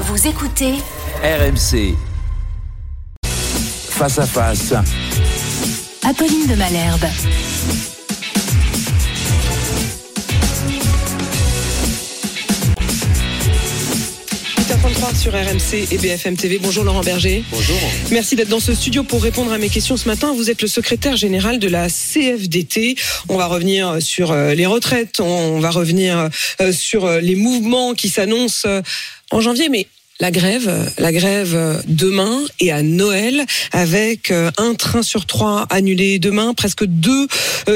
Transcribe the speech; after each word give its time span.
Vous 0.00 0.28
écoutez 0.28 0.74
RMC. 1.24 1.96
Face 3.24 4.18
à 4.20 4.26
face. 4.26 4.72
Apolline 6.04 6.46
de 6.46 6.54
Malherbe. 6.54 7.04
8h33 14.68 15.16
sur 15.16 15.32
RMC 15.32 15.92
et 15.92 15.98
BFM 15.98 16.36
TV. 16.36 16.60
Bonjour 16.62 16.84
Laurent 16.84 17.00
Berger. 17.00 17.42
Bonjour. 17.50 17.76
Merci 18.12 18.36
d'être 18.36 18.48
dans 18.48 18.60
ce 18.60 18.74
studio 18.74 19.02
pour 19.02 19.20
répondre 19.20 19.50
à 19.50 19.58
mes 19.58 19.68
questions 19.68 19.96
ce 19.96 20.06
matin. 20.06 20.32
Vous 20.32 20.48
êtes 20.48 20.62
le 20.62 20.68
secrétaire 20.68 21.16
général 21.16 21.58
de 21.58 21.68
la 21.68 21.88
CFDT. 21.88 22.94
On 23.28 23.36
va 23.36 23.46
revenir 23.46 24.00
sur 24.00 24.30
euh, 24.30 24.54
les 24.54 24.66
retraites, 24.66 25.18
on 25.18 25.58
va 25.58 25.70
revenir 25.70 26.28
euh, 26.60 26.72
sur 26.72 27.06
euh, 27.06 27.20
les 27.20 27.34
mouvements 27.34 27.94
qui 27.94 28.08
s'annoncent 28.08 28.68
en 29.30 29.40
janvier, 29.40 29.68
mais 29.68 29.86
la 30.20 30.30
grève, 30.30 30.92
la 30.98 31.12
grève 31.12 31.82
demain 31.86 32.44
et 32.60 32.72
à 32.72 32.82
Noël 32.82 33.44
avec 33.72 34.30
un 34.30 34.74
train 34.74 35.02
sur 35.02 35.26
trois 35.26 35.66
annulé 35.70 36.18
demain, 36.18 36.54
presque 36.54 36.84
deux 36.84 37.26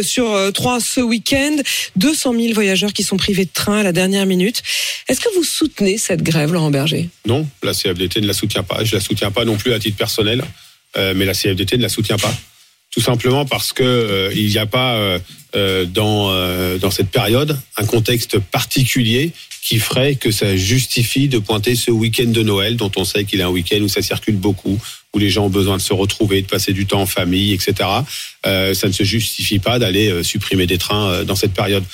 sur 0.03 0.37
trois 0.53 0.81
ce 0.81 1.01
week-end, 1.01 1.57
200 1.97 2.35
000 2.35 2.55
voyageurs 2.55 2.93
qui 2.93 3.03
sont 3.03 3.17
privés 3.17 3.45
de 3.45 3.51
train 3.53 3.79
à 3.79 3.83
la 3.83 3.93
dernière 3.93 4.27
minute. 4.27 4.63
Est-ce 5.09 5.21
que 5.21 5.35
vous 5.35 5.45
soutenez 5.45 5.99
cette 5.99 6.23
grève, 6.23 6.53
Laurent 6.53 6.71
Berger? 6.71 7.09
Non, 7.27 7.47
la 7.63 7.75
CFDT 7.75 8.21
ne 8.21 8.27
la 8.27 8.33
soutient 8.33 8.63
pas. 8.63 8.85
Je 8.85 8.95
la 8.95 9.01
soutiens 9.01 9.31
pas 9.31 9.45
non 9.45 9.57
plus 9.57 9.73
à 9.73 9.79
titre 9.79 9.97
personnel, 9.97 10.43
euh, 10.97 11.13
mais 11.17 11.25
la 11.25 11.35
CFDT 11.35 11.77
ne 11.77 11.83
la 11.83 11.89
soutient 11.89 12.19
pas. 12.19 12.33
Tout 12.93 13.01
simplement 13.01 13.45
parce 13.47 13.73
que 13.73 13.83
euh, 13.83 14.33
il 14.35 14.49
n'y 14.49 14.59
a 14.59 14.67
pas 14.67 14.95
euh, 14.95 15.19
euh, 15.55 15.85
dans 15.85 16.31
euh, 16.31 16.79
dans 16.79 16.91
cette 16.91 17.11
période 17.11 17.59
un 17.77 17.85
contexte 17.85 18.39
particulier 18.39 19.33
qui 19.63 19.79
ferait 19.79 20.17
que 20.17 20.31
ça 20.31 20.57
justifie 20.57 21.29
de 21.29 21.39
pointer 21.39 21.77
ce 21.77 21.91
week-end 21.91 22.29
de 22.29 22.43
Noël, 22.43 22.77
dont 22.77 22.91
on 22.97 23.05
sait 23.05 23.25
qu'il 23.25 23.41
est 23.41 23.45
un 23.45 23.51
week-end 23.51 23.81
où 23.81 23.89
ça 23.89 24.03
circule 24.03 24.37
beaucoup, 24.37 24.79
où 25.15 25.19
les 25.19 25.31
gens 25.31 25.45
ont 25.47 25.51
besoin 25.51 25.77
de 25.77 25.83
se 25.83 25.93
retrouver, 25.93 26.43
de 26.43 26.47
passer 26.47 26.73
du 26.73 26.85
temps 26.85 27.03
en 27.03 27.07
famille, 27.07 27.53
etc. 27.53 27.89
Euh, 28.45 28.75
ça 28.75 28.89
ne 28.89 28.93
se 28.93 29.05
justifie 29.05 29.59
pas 29.59 29.79
d'aller 29.79 30.09
euh, 30.09 30.23
supprimer 30.23 30.67
des 30.67 30.79
trains 30.79 31.23
dans 31.25 31.37
cette 31.37 31.53
période. 31.53 31.85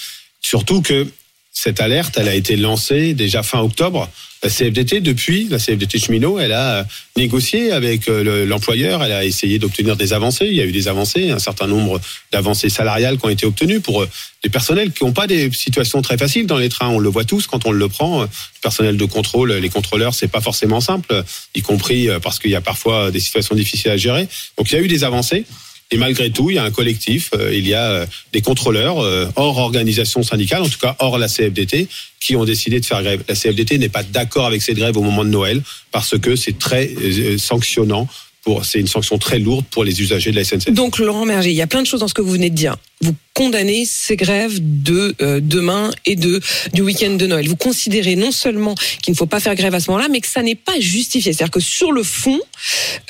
Surtout 0.40 0.80
que 0.80 1.06
cette 1.52 1.80
alerte, 1.80 2.16
elle 2.16 2.28
a 2.28 2.34
été 2.34 2.56
lancée 2.56 3.12
déjà 3.12 3.42
fin 3.42 3.60
octobre. 3.60 4.08
La 4.42 4.50
CFDT, 4.50 5.00
depuis, 5.00 5.48
la 5.50 5.58
CFDT 5.58 5.98
cheminot, 5.98 6.38
elle 6.38 6.52
a 6.52 6.86
négocié 7.16 7.72
avec 7.72 8.08
euh, 8.08 8.22
le- 8.22 8.44
l'employeur, 8.44 9.02
elle 9.02 9.10
a 9.10 9.24
essayé 9.24 9.58
d'obtenir 9.58 9.96
des 9.96 10.12
avancées. 10.12 10.46
Il 10.46 10.54
y 10.54 10.60
a 10.60 10.64
eu 10.64 10.70
des 10.70 10.86
avancées, 10.86 11.30
un 11.30 11.40
certain 11.40 11.66
nombre 11.66 12.00
d'avancées 12.30 12.68
salariales 12.68 13.18
qui 13.18 13.26
ont 13.26 13.30
été 13.30 13.46
obtenues 13.46 13.80
pour 13.80 14.02
euh, 14.02 14.08
les 14.44 14.50
personnels 14.50 14.92
qui 14.92 15.02
n'ont 15.04 15.12
pas 15.12 15.26
des 15.26 15.50
situations 15.50 16.02
très 16.02 16.16
faciles 16.16 16.46
dans 16.46 16.56
les 16.58 16.68
trains. 16.68 16.88
On 16.88 17.00
le 17.00 17.08
voit 17.08 17.24
tous 17.24 17.48
quand 17.48 17.66
on 17.66 17.72
le 17.72 17.88
prend. 17.88 18.22
euh, 18.22 18.26
Le 18.26 18.60
personnel 18.62 18.96
de 18.96 19.04
contrôle, 19.04 19.52
les 19.54 19.68
contrôleurs, 19.70 20.14
c'est 20.14 20.28
pas 20.28 20.40
forcément 20.40 20.80
simple, 20.80 21.24
y 21.56 21.62
compris 21.62 22.08
euh, 22.08 22.20
parce 22.20 22.38
qu'il 22.38 22.50
y 22.52 22.56
a 22.56 22.60
parfois 22.60 23.10
des 23.10 23.20
situations 23.20 23.56
difficiles 23.56 23.90
à 23.90 23.96
gérer. 23.96 24.28
Donc 24.56 24.70
il 24.70 24.74
y 24.74 24.78
a 24.78 24.80
eu 24.80 24.88
des 24.88 25.02
avancées. 25.02 25.44
Et 25.90 25.96
malgré 25.96 26.30
tout, 26.30 26.50
il 26.50 26.56
y 26.56 26.58
a 26.58 26.64
un 26.64 26.70
collectif, 26.70 27.30
euh, 27.34 27.54
il 27.54 27.66
y 27.66 27.72
a 27.72 27.90
euh, 27.90 28.06
des 28.32 28.42
contrôleurs 28.42 28.98
euh, 28.98 29.26
hors 29.36 29.56
organisation 29.56 30.22
syndicale, 30.22 30.62
en 30.62 30.68
tout 30.68 30.78
cas 30.78 30.96
hors 30.98 31.16
la 31.16 31.28
CFDT, 31.28 31.88
qui 32.20 32.36
ont 32.36 32.44
décidé 32.44 32.78
de 32.78 32.84
faire 32.84 33.02
grève. 33.02 33.22
La 33.26 33.34
CFDT 33.34 33.78
n'est 33.78 33.88
pas 33.88 34.02
d'accord 34.02 34.46
avec 34.46 34.60
cette 34.60 34.76
grève 34.76 34.98
au 34.98 35.02
moment 35.02 35.24
de 35.24 35.30
Noël 35.30 35.62
parce 35.90 36.18
que 36.18 36.36
c'est 36.36 36.58
très 36.58 36.90
sanctionnant. 37.38 38.06
Pour, 38.48 38.64
c'est 38.64 38.80
une 38.80 38.86
sanction 38.88 39.18
très 39.18 39.38
lourde 39.38 39.66
pour 39.70 39.84
les 39.84 40.00
usagers 40.00 40.30
de 40.30 40.36
la 40.36 40.42
SNCF. 40.42 40.70
Donc 40.70 40.98
Laurent 40.98 41.26
Berger, 41.26 41.50
il 41.50 41.54
y 41.56 41.60
a 41.60 41.66
plein 41.66 41.82
de 41.82 41.86
choses 41.86 42.00
dans 42.00 42.08
ce 42.08 42.14
que 42.14 42.22
vous 42.22 42.32
venez 42.32 42.48
de 42.48 42.54
dire. 42.54 42.78
Vous 43.02 43.14
condamnez 43.34 43.84
ces 43.84 44.16
grèves 44.16 44.58
de 44.58 45.14
euh, 45.20 45.40
demain 45.42 45.90
et 46.06 46.16
de 46.16 46.40
du 46.72 46.80
week-end 46.80 47.10
de 47.10 47.26
Noël. 47.26 47.46
Vous 47.46 47.56
considérez 47.56 48.16
non 48.16 48.32
seulement 48.32 48.74
qu'il 49.02 49.12
ne 49.12 49.18
faut 49.18 49.26
pas 49.26 49.38
faire 49.38 49.54
grève 49.54 49.74
à 49.74 49.80
ce 49.80 49.90
moment-là, 49.90 50.08
mais 50.10 50.22
que 50.22 50.26
ça 50.28 50.42
n'est 50.42 50.54
pas 50.54 50.80
justifié. 50.80 51.34
C'est-à-dire 51.34 51.50
que 51.50 51.60
sur 51.60 51.92
le 51.92 52.02
fond, 52.02 52.40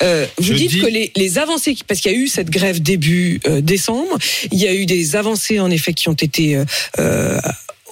euh, 0.03 0.25
vous 0.39 0.43
Je 0.43 0.53
dites 0.55 0.71
dis- 0.71 0.79
que 0.81 0.87
les, 0.87 1.13
les 1.15 1.37
avancées, 1.37 1.73
parce 1.87 2.01
qu'il 2.01 2.11
y 2.11 2.15
a 2.15 2.17
eu 2.17 2.27
cette 2.27 2.49
grève 2.49 2.81
début 2.81 3.39
euh, 3.47 3.61
décembre, 3.61 4.17
il 4.51 4.59
y 4.59 4.67
a 4.67 4.73
eu 4.73 4.85
des 4.85 5.15
avancées 5.15 5.61
en 5.61 5.71
effet 5.71 5.93
qui 5.93 6.09
ont 6.09 6.13
été 6.13 6.61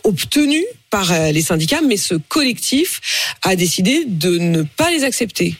obtenues 0.04 0.66
par 0.90 1.14
les 1.32 1.42
syndicats, 1.42 1.82
mais 1.82 1.96
ce 1.98 2.16
collectif 2.16 3.00
a 3.42 3.56
décidé 3.56 4.04
de 4.06 4.38
ne 4.38 4.64
pas 4.64 4.92
les 4.92 5.04
accepter. 5.06 5.56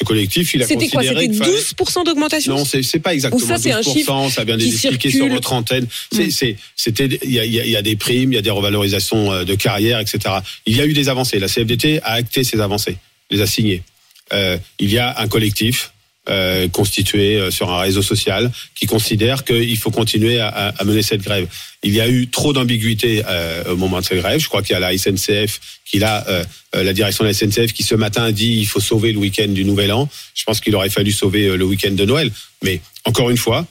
Ce 0.00 0.04
collectif, 0.04 0.54
il 0.54 0.62
a 0.62 0.66
C'était 0.66 0.88
quoi 0.88 1.02
considéré 1.02 1.24
C'était 1.26 1.34
qu'il 1.34 1.44
fallait- 1.44 1.58
12% 1.58 2.04
d'augmentation 2.04 2.56
Non, 2.56 2.64
c'est 2.64 2.82
c'est 2.82 3.00
pas 3.00 3.12
exactement 3.12 3.46
ça, 3.46 3.58
c'est 3.58 3.70
un 3.72 3.80
12%, 3.82 3.92
chiffre 3.92 4.30
ça 4.30 4.44
vient 4.44 4.56
de 4.56 4.62
qui 4.62 4.70
l'expliquer 4.70 5.10
circule. 5.10 5.26
sur 5.26 5.28
votre 5.34 5.52
antenne. 5.52 5.86
C'est, 6.10 6.26
Mm. 6.26 6.30
c'est, 6.30 6.56
c'était, 6.74 7.08
il 7.22 7.30
y 7.32 7.38
a, 7.38 7.44
y 7.44 7.76
a 7.76 7.82
des 7.82 7.96
primes, 7.96 8.32
il 8.32 8.36
y 8.36 8.38
a 8.38 8.42
des 8.42 8.50
revalorisations 8.50 9.30
euh, 9.32 9.44
de 9.44 9.54
carrière, 9.54 9.98
etc. 10.00 10.18
Il 10.64 10.74
y 10.76 10.80
a 10.80 10.86
eu 10.86 10.94
des 10.94 11.08
avancées. 11.10 11.38
La 11.38 11.48
CFDT 11.48 12.00
a 12.02 12.12
acté 12.12 12.44
ces 12.44 12.60
avancées, 12.60 12.96
les 13.30 13.42
a 13.42 13.46
signées. 13.46 13.82
Euh, 14.32 14.56
il 14.78 14.90
y 14.90 14.98
a 14.98 15.20
un 15.20 15.28
collectif 15.28 15.92
euh, 16.28 16.68
constitué 16.68 17.36
euh, 17.36 17.50
sur 17.50 17.70
un 17.70 17.80
réseau 17.80 18.02
social 18.02 18.52
qui 18.78 18.86
considère 18.86 19.42
qu'il 19.42 19.76
faut 19.78 19.90
continuer 19.90 20.38
à, 20.38 20.74
mener 20.84 21.02
cette 21.02 21.22
grève. 21.22 21.46
Il 21.82 21.94
y 21.94 22.00
a 22.00 22.08
eu 22.08 22.28
trop 22.28 22.52
d'ambiguïté 22.52 23.22
euh, 23.26 23.72
au 23.72 23.76
moment 23.76 24.00
de 24.00 24.04
cette 24.04 24.18
grève. 24.18 24.38
Je 24.38 24.46
crois 24.46 24.62
qu'il 24.62 24.74
y 24.74 24.76
a 24.76 24.80
la 24.80 24.96
SNCF, 24.96 25.60
qui 25.86 26.02
a 26.02 26.26
euh, 26.28 26.44
la 26.74 26.92
direction 26.92 27.24
de 27.24 27.28
la 27.28 27.34
SNCF 27.34 27.72
qui 27.72 27.84
ce 27.84 27.94
matin 27.94 28.24
a 28.24 28.32
dit 28.32 28.58
il 28.58 28.66
faut 28.66 28.80
sauver 28.80 29.12
le 29.12 29.18
week-end 29.18 29.48
du 29.48 29.64
Nouvel 29.64 29.92
An. 29.92 30.10
Je 30.34 30.44
pense 30.44 30.60
qu'il 30.60 30.76
aurait 30.76 30.90
fallu 30.90 31.10
sauver 31.10 31.56
le 31.56 31.64
week-end 31.64 31.92
de 31.92 32.04
Noël. 32.04 32.30
Mais 32.62 32.82
encore 33.06 33.30
une 33.30 33.38
fois, 33.38 33.66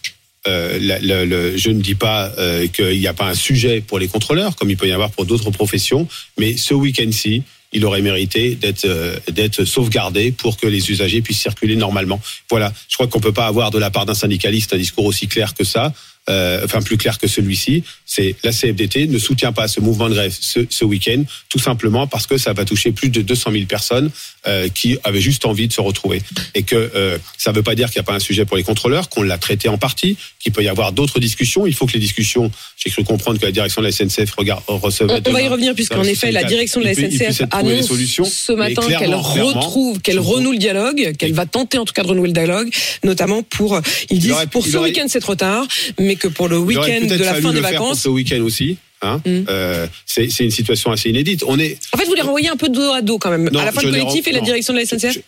je 0.47 1.69
ne 1.69 1.81
dis 1.81 1.95
pas 1.95 2.33
qu'il 2.73 2.99
n'y 2.99 3.07
a 3.07 3.13
pas 3.13 3.29
un 3.29 3.35
sujet 3.35 3.81
pour 3.81 3.99
les 3.99 4.07
contrôleurs, 4.07 4.55
comme 4.55 4.71
il 4.71 4.77
peut 4.77 4.87
y 4.87 4.91
avoir 4.91 5.11
pour 5.11 5.25
d'autres 5.25 5.51
professions, 5.51 6.07
mais 6.39 6.57
ce 6.57 6.73
week-end-ci, 6.73 7.43
il 7.71 7.85
aurait 7.85 8.01
mérité 8.01 8.55
d'être 8.55 8.85
euh, 8.85 9.17
d'être 9.31 9.65
sauvegardé 9.65 10.31
pour 10.31 10.57
que 10.57 10.67
les 10.67 10.89
usagers 10.89 11.21
puissent 11.21 11.41
circuler 11.41 11.75
normalement. 11.75 12.19
Voilà, 12.49 12.73
je 12.87 12.95
crois 12.95 13.07
qu'on 13.07 13.19
peut 13.19 13.33
pas 13.33 13.47
avoir 13.47 13.71
de 13.71 13.79
la 13.79 13.91
part 13.91 14.05
d'un 14.05 14.13
syndicaliste 14.13 14.73
un 14.73 14.77
discours 14.77 15.05
aussi 15.05 15.27
clair 15.27 15.53
que 15.53 15.63
ça. 15.63 15.93
Euh, 16.29 16.61
enfin 16.63 16.81
plus 16.81 16.97
clair 16.97 17.17
que 17.17 17.27
celui-ci, 17.27 17.83
c'est 18.05 18.35
la 18.43 18.51
CFDT 18.51 19.07
ne 19.07 19.17
soutient 19.19 19.51
pas 19.51 19.67
ce 19.67 19.79
mouvement 19.79 20.09
de 20.09 20.13
grève 20.13 20.35
ce, 20.39 20.59
ce 20.69 20.85
week-end, 20.85 21.23
tout 21.49 21.59
simplement 21.59 22.07
parce 22.07 22.27
que 22.27 22.37
ça 22.37 22.53
va 22.53 22.65
toucher 22.65 22.91
plus 22.91 23.09
de 23.09 23.21
200 23.21 23.51
000 23.51 23.65
personnes 23.65 24.09
euh, 24.47 24.67
qui 24.69 24.97
avaient 25.03 25.21
juste 25.21 25.45
envie 25.45 25.67
de 25.67 25.73
se 25.73 25.81
retrouver. 25.81 26.21
Et 26.55 26.63
que 26.63 26.75
euh, 26.75 27.17
ça 27.37 27.51
ne 27.51 27.55
veut 27.55 27.63
pas 27.63 27.75
dire 27.75 27.89
qu'il 27.89 27.99
n'y 27.99 28.03
a 28.05 28.09
pas 28.11 28.13
un 28.15 28.19
sujet 28.19 28.45
pour 28.45 28.57
les 28.57 28.63
contrôleurs, 28.63 29.09
qu'on 29.09 29.23
l'a 29.23 29.37
traité 29.37 29.69
en 29.69 29.77
partie, 29.77 30.17
qu'il 30.39 30.51
peut 30.51 30.63
y 30.63 30.67
avoir 30.69 30.91
d'autres 30.91 31.19
discussions. 31.19 31.65
Il 31.67 31.73
faut 31.73 31.85
que 31.85 31.93
les 31.93 31.99
discussions, 31.99 32.51
j'ai 32.77 32.89
cru 32.89 33.03
comprendre 33.03 33.39
que 33.39 33.45
la 33.45 33.51
direction 33.51 33.81
de 33.81 33.87
la 33.87 33.91
SNCF 33.91 34.31
regarde, 34.37 34.63
recevait 34.67 35.13
On, 35.13 35.29
on 35.29 35.33
va 35.33 35.41
y 35.41 35.47
revenir 35.47 35.73
puisqu'en 35.75 36.03
effet 36.03 36.31
la 36.31 36.43
direction 36.43 36.79
de 36.79 36.85
la 36.85 36.93
SNCF 36.93 37.41
annonce 37.51 37.87
ce 38.25 38.51
matin 38.53 38.81
qu'elle 38.99 39.09
retrouve, 39.55 39.99
qu'elle 40.01 40.19
renoue 40.19 40.51
le 40.51 40.57
dialogue, 40.57 41.15
qu'elle 41.17 41.33
va 41.33 41.45
tenter 41.45 41.77
en 41.77 41.85
tout 41.85 41.93
cas 41.93 42.03
de 42.03 42.07
renouer 42.07 42.27
le 42.27 42.33
dialogue, 42.33 42.69
notamment 43.03 43.43
pour 43.43 43.79
ils 44.09 44.19
disent 44.19 44.31
aurait- 44.31 44.47
pour 44.47 44.65
ce 44.65 44.77
aurait- 44.77 44.89
week-end 44.89 45.05
c'est 45.09 45.19
trop 45.19 45.35
tard, 45.35 45.65
mais 45.99 46.15
que 46.19 46.27
pour 46.27 46.47
le 46.47 46.57
week-end 46.57 47.05
de 47.07 47.15
la 47.23 47.33
fin 47.35 47.51
des 47.53 47.61
faire 47.61 47.69
pour 47.77 47.87
vacances. 47.87 48.01
ce 48.01 48.09
week-end 48.09 48.41
aussi. 48.41 48.77
Hein 49.01 49.21
Mm. 49.25 49.45
Euh, 49.49 49.87
c'est 50.05 50.27
une 50.39 50.51
situation 50.51 50.91
assez 50.91 51.09
inédite. 51.09 51.43
On 51.47 51.57
est 51.57 51.77
En 51.93 51.97
fait, 51.97 52.05
vous 52.05 52.15
les 52.15 52.21
renvoyez 52.21 52.49
un 52.49 52.57
peu 52.57 52.67
dos 52.69 52.91
à 52.91 53.01
dos 53.01 53.17
quand 53.17 53.29
même, 53.31 53.49
Non, 53.51 53.59
à 53.61 53.65
la 53.65 53.71
fois 53.71 53.81
le 53.81 53.89
collectif 53.91 54.27
et 54.27 54.31
la 54.33 54.41
direction 54.41 54.73
de 54.73 54.79
la 54.79 54.85
SNCF. 54.85 55.13
Je- 55.13 55.19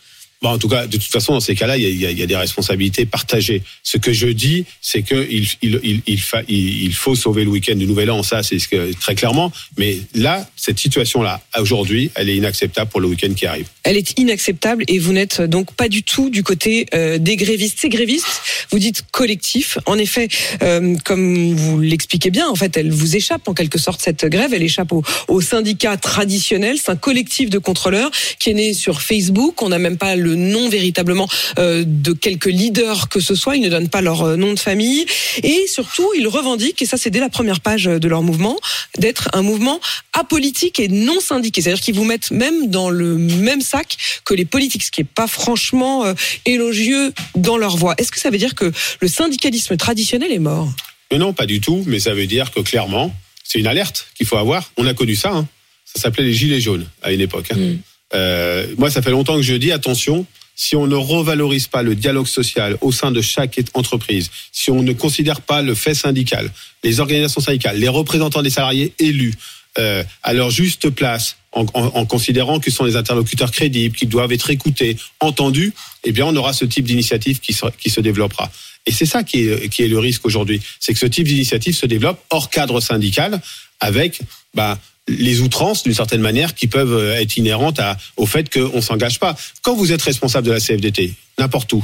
En 0.44 0.58
tout 0.58 0.68
cas, 0.68 0.88
de 0.88 0.98
toute 0.98 1.12
façon, 1.12 1.34
dans 1.34 1.40
ces 1.40 1.54
cas-là, 1.54 1.78
il 1.78 1.96
y 1.96 2.24
a, 2.24 2.26
des 2.26 2.36
responsabilités 2.36 3.06
partagées. 3.06 3.62
Ce 3.84 3.98
que 3.98 4.12
je 4.12 4.26
dis, 4.26 4.66
c'est 4.82 5.04
que 5.04 5.28
il, 5.30 5.48
il, 5.62 5.80
il, 5.84 6.02
il, 6.08 6.20
fa- 6.20 6.42
il- 6.48 6.84
il 6.84 6.94
faut 6.96 7.14
sauver 7.16 7.44
le 7.44 7.52
week-end 7.52 7.76
du 7.76 7.86
Nouvel 7.86 8.10
An, 8.10 8.24
ça, 8.24 8.42
c'est 8.42 8.58
très 9.00 9.14
clairement. 9.14 9.52
Mais 9.78 10.00
là, 10.16 10.50
cette 10.56 10.80
situation-là, 10.80 11.42
aujourd'hui, 11.60 12.10
elle 12.16 12.28
est 12.30 12.38
inacceptable 12.38 12.90
pour 12.90 13.02
le 13.02 13.08
week-end 13.08 13.32
qui 13.36 13.46
arrive. 13.46 13.68
Elle 13.84 13.98
est 13.98 14.18
inacceptable 14.20 14.84
et 14.88 14.98
vous 14.98 15.14
n'êtes 15.14 15.42
donc 15.42 15.74
pas 15.76 15.88
du 15.90 16.02
tout 16.02 16.32
du 16.32 16.42
côté 16.42 16.88
euh, 16.96 17.20
des 17.20 17.36
grévistes. 17.36 17.78
Ces 17.80 17.90
grévistes, 17.90 18.26
vous 18.72 18.80
dites 18.80 19.04
collectif. 19.12 19.78
En 19.86 20.00
effet, 20.00 20.28
euh, 20.64 20.96
comme 21.06 21.54
vous 21.54 21.80
l'expliquez 21.80 22.32
bien, 22.32 22.48
en 22.50 22.56
fait, 22.56 22.76
elle 22.78 22.90
vous 22.92 23.16
échappe 23.16 23.48
en 23.48 23.54
quelque 23.54 23.78
sorte 23.78 24.02
cette 24.02 24.26
grève. 24.26 24.56
Elle 24.56 24.64
échappe 24.64 24.92
au 25.28 25.42
syndicat 25.42 25.98
traditionnel. 25.98 26.78
C'est 26.84 26.90
un 26.92 26.96
collectif 26.96 27.52
de 27.52 27.60
contrôleurs 27.60 28.10
qui 28.40 28.50
est 28.50 28.54
né 28.56 28.74
sur 28.74 29.04
Facebook. 29.04 29.62
On 29.62 29.70
n'a 29.70 29.78
même 29.78 29.98
pas 29.98 30.16
le 30.16 30.31
le 30.31 30.36
nom 30.36 30.69
véritablement 30.69 31.28
euh, 31.60 31.83
de 31.86 32.13
quelques 32.13 32.45
leaders 32.62 33.10
que 33.10 33.19
ce 33.19 33.36
soit. 33.36 33.56
Ils 33.57 33.62
ne 33.62 33.69
donnent 33.69 33.89
pas 33.89 34.01
leur 34.01 34.22
euh, 34.24 34.36
nom 34.38 34.54
de 34.54 34.60
famille. 34.60 35.06
Et 35.44 35.68
surtout, 35.68 36.07
ils 36.18 36.28
revendiquent, 36.28 36.81
et 36.81 36.86
ça 36.86 36.98
c'est 36.98 37.10
dès 37.10 37.19
la 37.19 37.30
première 37.30 37.60
page 37.60 37.86
de 37.86 38.07
leur 38.07 38.24
mouvement, 38.24 38.57
d'être 38.98 39.30
un 39.33 39.42
mouvement 39.42 39.80
apolitique 40.13 40.80
et 40.80 40.88
non 40.88 41.19
syndiqué. 41.19 41.62
C'est-à-dire 41.62 41.83
qu'ils 41.83 41.95
vous 41.95 42.06
mettent 42.06 42.31
même 42.31 42.69
dans 42.69 42.89
le 42.89 43.18
même 43.18 43.62
sac 43.62 43.98
que 44.25 44.33
les 44.33 44.45
politiques, 44.45 44.83
ce 44.83 44.92
qui 44.92 45.01
n'est 45.01 45.07
pas 45.22 45.28
franchement 45.28 46.06
euh, 46.06 46.13
élogieux 46.45 47.13
dans 47.36 47.57
leur 47.57 47.78
voix. 47.78 47.95
Est-ce 47.98 48.12
que 48.12 48.19
ça 48.19 48.30
veut 48.30 48.38
dire 48.38 48.56
que 48.56 48.72
le 49.01 49.07
syndicalisme 49.07 49.75
traditionnel 49.78 50.31
est 50.31 50.39
mort? 50.39 50.69
Non, 51.12 51.33
pas 51.33 51.45
du 51.45 51.60
tout. 51.60 51.83
Mais 51.88 52.00
ça 52.00 52.13
veut 52.13 52.28
dire 52.28 52.51
que 52.51 52.62
clairement, 52.62 53.13
c'est 53.44 53.60
une 53.60 53.68
alerte 53.68 54.07
qu'il 54.16 54.25
faut 54.25 54.38
avoir. 54.38 54.72
On 54.78 54.88
a 54.88 54.94
connu 54.94 55.16
ça. 55.16 55.31
hein. 55.33 55.48
Ça 55.86 56.01
s'appelait 56.04 56.24
les 56.24 56.33
gilets 56.33 56.62
jaunes 56.62 56.88
à 57.01 57.12
une 57.12 57.19
époque. 57.22 57.48
hein. 57.51 57.57
Mm. 57.57 57.80
Euh, 58.13 58.68
moi, 58.78 58.90
ça 58.90 59.02
fait 59.02 59.12
longtemps 59.12 59.36
que 59.36 59.42
je 59.42 59.56
dis 59.56 59.72
attention. 59.72 60.25
Si 60.56 60.75
on 60.75 60.86
ne 60.86 60.96
revalorise 60.96 61.68
pas 61.68 61.81
le 61.81 61.96
dialogue 61.96 62.28
social 62.28 62.78
au 62.81 62.92
sein 62.92 63.12
de 63.12 63.22
chaque 63.22 63.60
entreprise, 63.74 64.30
si 64.52 64.69
on 64.69 64.84
ne 64.84 64.94
considère 64.94 65.42
pas 65.42 65.62
le 65.62 65.74
fait 65.74 65.96
syndical, 65.96 66.52
les 66.84 67.00
organisations 67.00 67.42
syndicales, 67.42 67.78
les 67.78 67.88
représentants 67.88 68.44
des 68.44 68.50
salariés 68.50 68.94
élus 69.00 69.34
euh, 69.80 70.04
à 70.22 70.34
leur 70.34 70.52
juste 70.52 70.90
place, 70.90 71.38
en, 71.54 72.06
considérant 72.06 72.60
qu'ils 72.60 72.74
sont 72.74 72.86
des 72.86 72.96
interlocuteurs 72.96 73.52
crédibles, 73.52 73.96
qu'ils 73.96 74.10
doivent 74.10 74.31
être 74.31 74.50
écoutés, 74.50 74.98
entendus, 75.19 75.74
eh 76.04 76.12
bien, 76.12 76.25
on 76.25 76.36
aura 76.36 76.54
ce 76.54 76.66
type 76.66 76.86
d'initiative 76.86 77.40
qui 77.40 77.54
se, 77.54 78.00
développera. 78.00 78.50
Et 78.86 78.92
c'est 78.92 79.06
ça 79.06 79.24
qui 79.24 79.48
est, 79.48 79.80
le 79.80 80.00
risque 80.00 80.25
aujourd'hui, 80.25 80.62
c'est 80.80 80.94
que 80.94 81.00
ce 81.00 81.06
type 81.06 81.28
d'initiative 81.28 81.75
se 81.75 81.86
développe 81.86 82.24
hors 82.30 82.50
cadre 82.50 82.80
syndical, 82.80 83.42
avec 83.80 84.22
bah, 84.54 84.80
les 85.19 85.42
outrances 85.42 85.84
d'une 85.84 85.94
certaine 85.94 86.22
manière 86.22 86.54
qui 86.56 86.68
peuvent 86.68 86.94
euh, 86.94 87.19
être 87.19 87.38
inhérentes 87.38 87.80
à, 87.80 87.98
au 88.18 88.25
fait 88.25 88.50
qu'on 88.52 88.81
s'engage 88.81 89.19
pas. 89.19 89.36
Quand 89.62 89.75
vous 89.75 89.92
êtes 89.92 90.02
responsable 90.02 90.48
de 90.48 90.52
la 90.54 90.60
CFDT, 90.60 91.13
n'importe 91.38 91.72
où, 91.74 91.84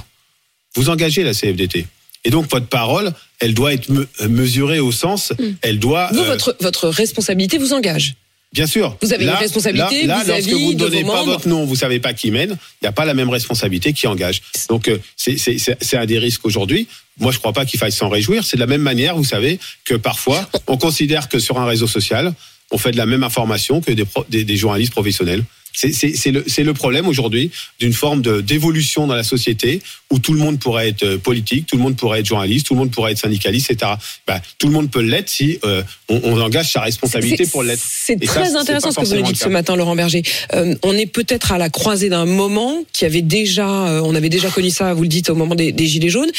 vous 0.76 0.90
engagez 0.90 1.24
la 1.24 1.34
CFDT. 1.34 1.86
Et 2.26 2.30
donc 2.30 2.50
votre 2.52 2.68
parole, 2.68 3.14
elle 3.40 3.54
doit 3.54 3.74
être 3.74 3.90
me- 3.90 4.08
mesurée 4.28 4.80
au 4.80 4.92
sens, 4.92 5.32
elle 5.62 5.80
doit. 5.80 6.10
Vous, 6.12 6.20
euh, 6.20 6.26
votre, 6.26 6.56
votre 6.62 6.90
responsabilité 6.90 7.58
vous 7.58 7.74
engage. 7.74 8.16
Bien 8.54 8.66
sûr. 8.66 8.98
Vous 9.02 9.14
avez 9.14 9.26
une 9.26 9.30
responsabilité 9.32 10.06
Là, 10.06 10.24
lorsque 10.26 10.50
vous 10.50 10.72
ne 10.74 10.78
donnez 10.78 11.02
pas 11.04 11.08
membres. 11.18 11.34
votre 11.34 11.48
nom, 11.50 11.66
vous 11.66 11.76
savez 11.76 12.00
pas 12.00 12.14
qui 12.14 12.32
mène, 12.32 12.52
il 12.52 12.84
n'y 12.84 12.88
a 12.88 12.92
pas 12.94 13.04
la 13.06 13.14
même 13.14 13.30
responsabilité 13.30 13.92
qui 13.94 14.08
engage. 14.08 14.42
Donc 14.70 14.88
euh, 14.88 14.98
c'est- 15.18 15.96
un 15.96 16.06
des 16.06 16.18
risques 16.18 16.46
aujourd'hui. 16.46 16.88
Moi, 17.20 17.32
je 17.32 17.40
crois 17.40 17.52
pas 17.54 17.66
qu'il 17.66 17.80
faille 17.80 17.92
s'en 17.92 18.10
réjouir. 18.10 18.46
C'est 18.46 18.56
de 18.58 18.62
la 18.62 18.68
même 18.68 18.82
manière, 18.82 19.16
vous 19.18 19.24
savez, 19.26 19.60
que 19.86 19.96
parfois, 19.96 20.50
on 20.68 20.78
considère 20.78 21.28
que 21.30 21.40
sur 21.40 21.60
un 21.60 21.66
réseau 21.66 21.88
social, 21.88 22.34
on 22.72 22.78
fait 22.78 22.92
de 22.92 22.98
la 22.98 23.06
même 23.06 23.24
information 23.24 23.82
que 23.82 23.92
des, 23.92 24.58
journalistes 24.58 24.92
professionnels. 24.92 25.44
C'est- 25.74 26.64
le, 26.64 26.74
problème 26.74 27.08
aujourd'hui 27.08 27.52
d'une 27.80 27.94
forme 27.94 28.22
d'évolution 28.42 29.08
dans 29.08 29.16
la 29.16 29.24
société 29.24 29.82
où 30.10 30.20
tout 30.20 30.34
le 30.34 30.40
monde 30.40 30.60
pourrait 30.60 30.90
être 30.90 31.04
euh, 31.04 31.18
politique, 31.18 31.66
tout 31.68 31.76
le 31.76 31.82
monde 31.82 31.96
pourrait 31.96 32.22
être 32.22 32.26
journaliste, 32.26 32.68
tout 32.68 32.74
le 32.74 32.80
monde 32.80 32.92
pourrait 32.92 33.12
être 33.12 33.20
syndicaliste, 33.20 33.72
etc. 33.72 33.92
Bah, 34.26 34.40
tout 34.58 34.68
le 34.68 34.74
monde 34.74 34.90
peut 34.90 35.02
l'être 35.02 35.30
si 35.30 35.60
euh, 35.66 35.84
on, 36.08 36.22
on 36.24 36.42
engage 36.42 36.72
sa 36.72 36.82
responsabilité 36.82 37.46
pour 37.46 37.64
l'être. 37.64 37.82
C'est 37.86 38.24
ça, 38.26 38.32
très 38.32 38.56
intéressant 38.56 38.92
ce 38.92 39.00
que 39.00 39.06
vous 39.06 39.16
nous 39.16 39.22
dites 39.24 39.38
ce 39.38 39.50
matin, 39.50 39.76
Laurent 39.76 39.96
Berger. 39.96 40.24
Euh, 40.54 40.76
on 40.84 40.94
est 40.94 41.06
peut-être 41.08 41.52
à 41.52 41.58
la 41.58 41.70
croisée 41.70 42.10
d'un 42.10 42.26
moment 42.26 42.84
qui 42.94 43.06
avait 43.06 43.22
déjà, 43.22 43.68
euh, 43.88 44.02
on 44.04 44.16
avait 44.16 44.30
déjà 44.30 44.50
connu 44.50 44.70
ça, 44.70 44.94
vous 44.94 45.04
le 45.04 45.10
dites, 45.10 45.30
au 45.30 45.36
moment 45.36 45.56
des, 45.56 45.72
des 45.72 45.86
Gilets 45.88 46.10
jaunes, 46.10 46.32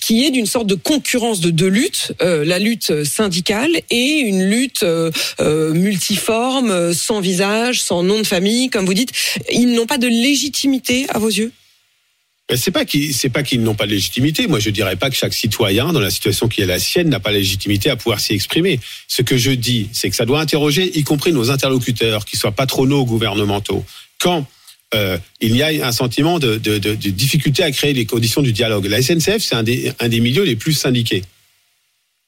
qui 0.00 0.24
est 0.24 0.30
d'une 0.30 0.46
sorte 0.46 0.66
de 0.66 0.74
concurrence 0.74 1.40
de 1.40 1.50
deux 1.50 1.68
luttes, 1.68 2.12
la 2.20 2.58
lutte 2.58 3.04
syndicale 3.04 3.70
et 3.90 4.18
une 4.20 4.44
lutte 4.48 4.84
multiforme, 5.74 6.94
sans 6.94 7.20
visage, 7.20 7.82
sans 7.82 8.02
nom 8.02 8.18
de 8.18 8.26
famille, 8.26 8.69
comme 8.70 8.86
vous 8.86 8.94
dites. 8.94 9.12
Ils 9.52 9.72
n'ont 9.72 9.86
pas 9.86 9.98
de 9.98 10.06
légitimité 10.06 11.06
à 11.10 11.18
vos 11.18 11.28
yeux? 11.28 11.52
Ben, 12.48 12.56
C'est 12.56 12.70
pas 12.70 12.84
qu'ils 12.84 13.14
c'est 13.14 13.28
pas 13.28 13.42
qu'ils 13.42 13.62
n'ont 13.62 13.74
pas 13.74 13.86
de 13.86 13.92
légitimité. 13.92 14.46
Moi, 14.46 14.58
je 14.58 14.70
dirais 14.70 14.96
pas 14.96 15.10
que 15.10 15.16
chaque 15.16 15.34
citoyen, 15.34 15.92
dans 15.92 16.00
la 16.00 16.10
situation 16.10 16.48
qui 16.48 16.62
est 16.62 16.66
la 16.66 16.78
sienne, 16.78 17.08
n'a 17.08 17.20
pas 17.20 17.30
la 17.30 17.38
légitimité 17.38 17.90
à 17.90 17.96
pouvoir 17.96 18.20
s'y 18.20 18.34
exprimer. 18.34 18.80
Ce 19.08 19.22
que 19.22 19.36
je 19.36 19.50
dis, 19.50 19.88
c'est 19.92 20.10
que 20.10 20.16
ça 20.16 20.26
doit 20.26 20.40
interroger, 20.40 20.98
y 20.98 21.04
compris 21.04 21.32
nos 21.32 21.50
interlocuteurs, 21.50 22.24
qui 22.24 22.36
soient 22.36 22.52
patronaux 22.52 23.02
ou 23.02 23.04
gouvernementaux. 23.04 23.84
Quand 24.18 24.46
euh, 24.92 25.18
il 25.40 25.54
y 25.54 25.62
a 25.62 25.86
un 25.86 25.92
sentiment 25.92 26.40
de, 26.40 26.56
difficulté 26.56 27.62
à 27.62 27.70
créer 27.70 27.92
les 27.92 28.06
conditions 28.06 28.42
du 28.42 28.52
dialogue. 28.52 28.86
La 28.86 29.00
SNCF, 29.00 29.38
c'est 29.38 29.54
un 29.54 29.62
des 29.62 30.20
milieux 30.20 30.42
les 30.42 30.56
plus 30.56 30.72
syndiqués, 30.72 31.22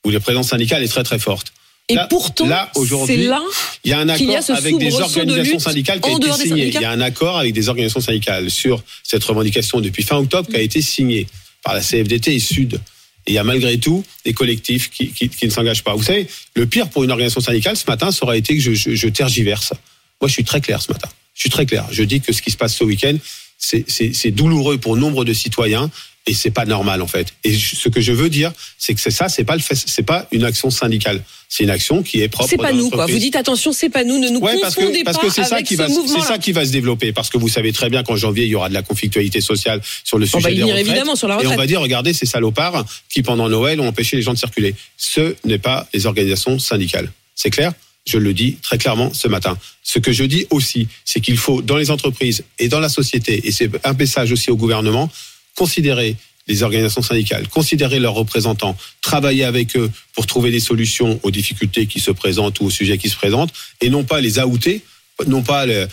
où 0.05 0.11
la 0.11 0.21
présence 0.21 0.51
syndicale 0.51 0.85
est 0.85 0.89
très 0.89 1.03
très 1.03 1.19
forte. 1.19 1.53
Et 1.89 1.95
Là- 1.95 2.07
pourtant, 2.09 2.47
là, 2.47 2.71
aujourd'hui, 2.77 3.17
c'est 3.17 3.23
là 3.29 3.43
Il 3.85 3.91
y 3.91 3.93
a 3.93 3.99
un 3.99 4.09
a 4.09 4.15
accord 4.15 4.37
avec 4.51 4.79
des 4.79 4.89
de 4.91 4.95
organisations 4.95 5.59
syndicales 5.59 6.01
qui 6.01 6.09
a 6.09 6.13
été 6.13 6.33
signé. 6.33 6.67
Il 6.69 6.75
y 6.81 6.85
a 6.85 6.91
un 6.91 7.01
accord 7.01 7.39
avec 7.39 7.53
des 7.53 7.69
organisations 7.69 8.01
syndicales 8.01 8.51
sur 8.51 8.83
cette 9.03 9.25
revendication 9.25 9.81
depuis 9.81 10.03
fin 10.05 10.17
octobre 10.17 10.49
qui 10.49 10.57
a 10.57 10.61
été 10.61 10.81
signé 10.81 11.27
par 11.65 11.75
la 11.75 11.81
CFDT 11.81 12.35
et 12.35 12.39
Sud. 12.39 12.81
Et 13.27 13.33
il 13.33 13.35
y 13.35 13.39
a 13.39 13.45
malgré 13.45 13.79
tout 13.79 14.05
des 14.25 14.33
collectifs 14.33 14.91
qui, 14.91 15.13
qui, 15.13 15.29
qui 15.29 15.47
ne 15.47 15.51
s'engagent 15.51 15.85
pas. 15.85 15.95
Vous 15.95 16.03
savez, 16.03 16.27
le 16.55 16.67
pire 16.67 16.89
pour 16.89 17.05
une 17.05 17.11
organisation 17.11 17.41
syndicale 17.41 17.77
ce 17.77 17.85
matin, 17.87 18.11
ça 18.11 18.25
aurait 18.25 18.39
été 18.39 18.57
que 18.57 18.61
je, 18.63 18.75
je, 18.75 18.95
je 18.95 19.09
tergiverse. 19.09 19.73
Moi, 20.21 20.29
je 20.29 20.33
suis 20.33 20.45
très 20.45 20.61
clair 20.61 20.81
ce 20.83 20.91
matin. 20.93 21.09
Je 21.35 21.41
suis 21.41 21.51
très 21.51 21.67
clair. 21.67 21.87
Je 21.91 22.03
dis 22.05 22.21
que 22.21 22.33
ce 22.33 22.43
qui 22.43 22.51
se 22.51 22.57
passe 22.57 22.75
ce 22.75 22.85
week-end, 22.85 23.17
c'est 23.59 24.31
douloureux 24.31 24.79
pour 24.79 24.97
nombre 24.97 25.25
de 25.25 25.33
citoyens 25.33 25.91
et 26.27 26.35
c'est 26.35 26.51
pas 26.51 26.65
normal 26.65 27.03
en 27.03 27.07
fait. 27.07 27.29
Et 27.45 27.53
ce 27.57 27.89
que 27.89 28.01
je 28.01 28.13
veux 28.13 28.29
dire, 28.29 28.53
c'est 28.79 28.95
que 28.95 29.01
c'est 29.01 29.11
ça, 29.11 29.29
c'est 29.29 29.45
pas 29.45 29.57
le 29.57 29.63
c'est 29.75 30.03
pas 30.05 30.29
une 30.33 30.45
action 30.45 30.71
syndicale. 30.71 31.23
C'est 31.49 31.65
une 31.65 31.71
action 31.71 32.03
qui 32.03 32.21
est 32.23 32.29
propre. 32.29 32.49
c'est 32.49 32.57
pas 32.57 32.73
nous 32.73 32.89
quoi. 32.91 33.07
Vous 33.07 33.19
dites 33.19 33.37
attention, 33.37 33.73
c'est 33.73 33.91
pas 33.91 34.05
nous, 34.05 34.19
ne 34.19 34.29
nous 34.31 34.41
Ouais, 34.41 34.59
parce 34.63 34.75
confondez 34.75 35.01
que 35.01 35.05
parce 35.05 35.19
que 35.19 35.29
c'est 35.31 35.45
ça 35.45 35.63
qui 35.63 35.75
ce 35.75 35.83
va 35.83 35.89
c'est 35.89 35.95
mouvement-là. 35.95 36.25
ça 36.27 36.39
qui 36.39 36.53
va 36.53 36.65
se 36.65 36.71
développer 36.71 37.13
parce 37.13 37.29
que 37.29 37.37
vous 37.39 37.49
savez 37.49 37.73
très 37.73 37.91
bien 37.91 38.03
qu'en 38.05 38.17
janvier 38.17 38.45
il 38.45 38.51
y 38.51 38.55
aura 38.55 38.69
de 38.69 38.75
la 38.75 38.83
conflictualité 38.83 39.41
sociale 39.41 39.81
sur 40.05 40.17
le 40.19 40.25
On 40.25 40.29
sujet 40.29 40.43
va 40.45 40.51
y 40.51 40.57
des 40.57 40.63
retraites. 40.63 40.87
évidemment 40.87 41.17
sur 41.17 41.29
la 41.29 41.35
Et 41.35 41.37
on 41.39 41.41
retraite. 41.41 41.59
va 41.59 41.67
dire 41.67 41.81
regardez 41.81 42.13
ces 42.15 42.25
salopards 42.27 42.85
qui 43.13 43.23
pendant 43.23 43.49
Noël 43.49 43.81
ont 43.81 43.89
empêché 43.89 44.17
les 44.17 44.23
gens 44.23 44.33
de 44.33 44.39
circuler. 44.39 44.75
Ce 44.97 45.35
n'est 45.45 45.59
pas 45.59 45.87
les 45.93 46.07
organisations 46.07 46.59
syndicales. 46.59 47.13
C'est 47.35 47.51
clair? 47.51 47.73
Je 48.07 48.19
le 48.19 48.33
dis 48.35 48.57
très 48.63 48.79
clairement 48.79 49.13
ce 49.13 49.29
matin. 49.29 49.57
Ce 49.83 49.99
que 50.01 50.11
je 50.11 50.25
dis 50.25 50.47
aussi, 50.51 50.89
c'est 51.05 51.21
qu'il 51.21 51.37
faut 51.37 51.63
dans 51.63 51.77
les 51.77 51.91
entreprises 51.91 52.43
et 52.59 52.69
dans 52.69 52.81
la 52.81 52.89
société 52.89 53.47
et 53.47 53.53
c'est 53.53 53.71
un 53.85 53.93
message 53.93 54.33
aussi 54.33 54.51
au 54.51 54.57
gouvernement 54.57 55.11
considérer 55.57 56.17
les 56.49 56.63
organisations 56.65 57.03
syndicales, 57.03 57.47
considérer 57.49 58.01
leurs 58.01 58.15
représentants, 58.15 58.77
travailler 59.01 59.45
avec 59.45 59.77
eux 59.77 59.91
pour 60.15 60.27
trouver 60.27 60.51
des 60.51 60.59
solutions 60.61 61.21
aux 61.23 61.31
difficultés 61.31 61.87
qui 61.87 62.01
se 62.01 62.11
présentent 62.11 62.59
ou 62.61 62.65
aux 62.67 62.71
sujets 62.71 62.99
qui 62.99 63.09
se 63.09 63.17
présentent, 63.17 63.53
et 63.81 63.91
non 63.91 64.03
pas 64.03 64.21
les 64.21 64.41
outer, 64.41 64.81
non 65.29 65.43
pas 65.43 65.67
le- 65.67 65.87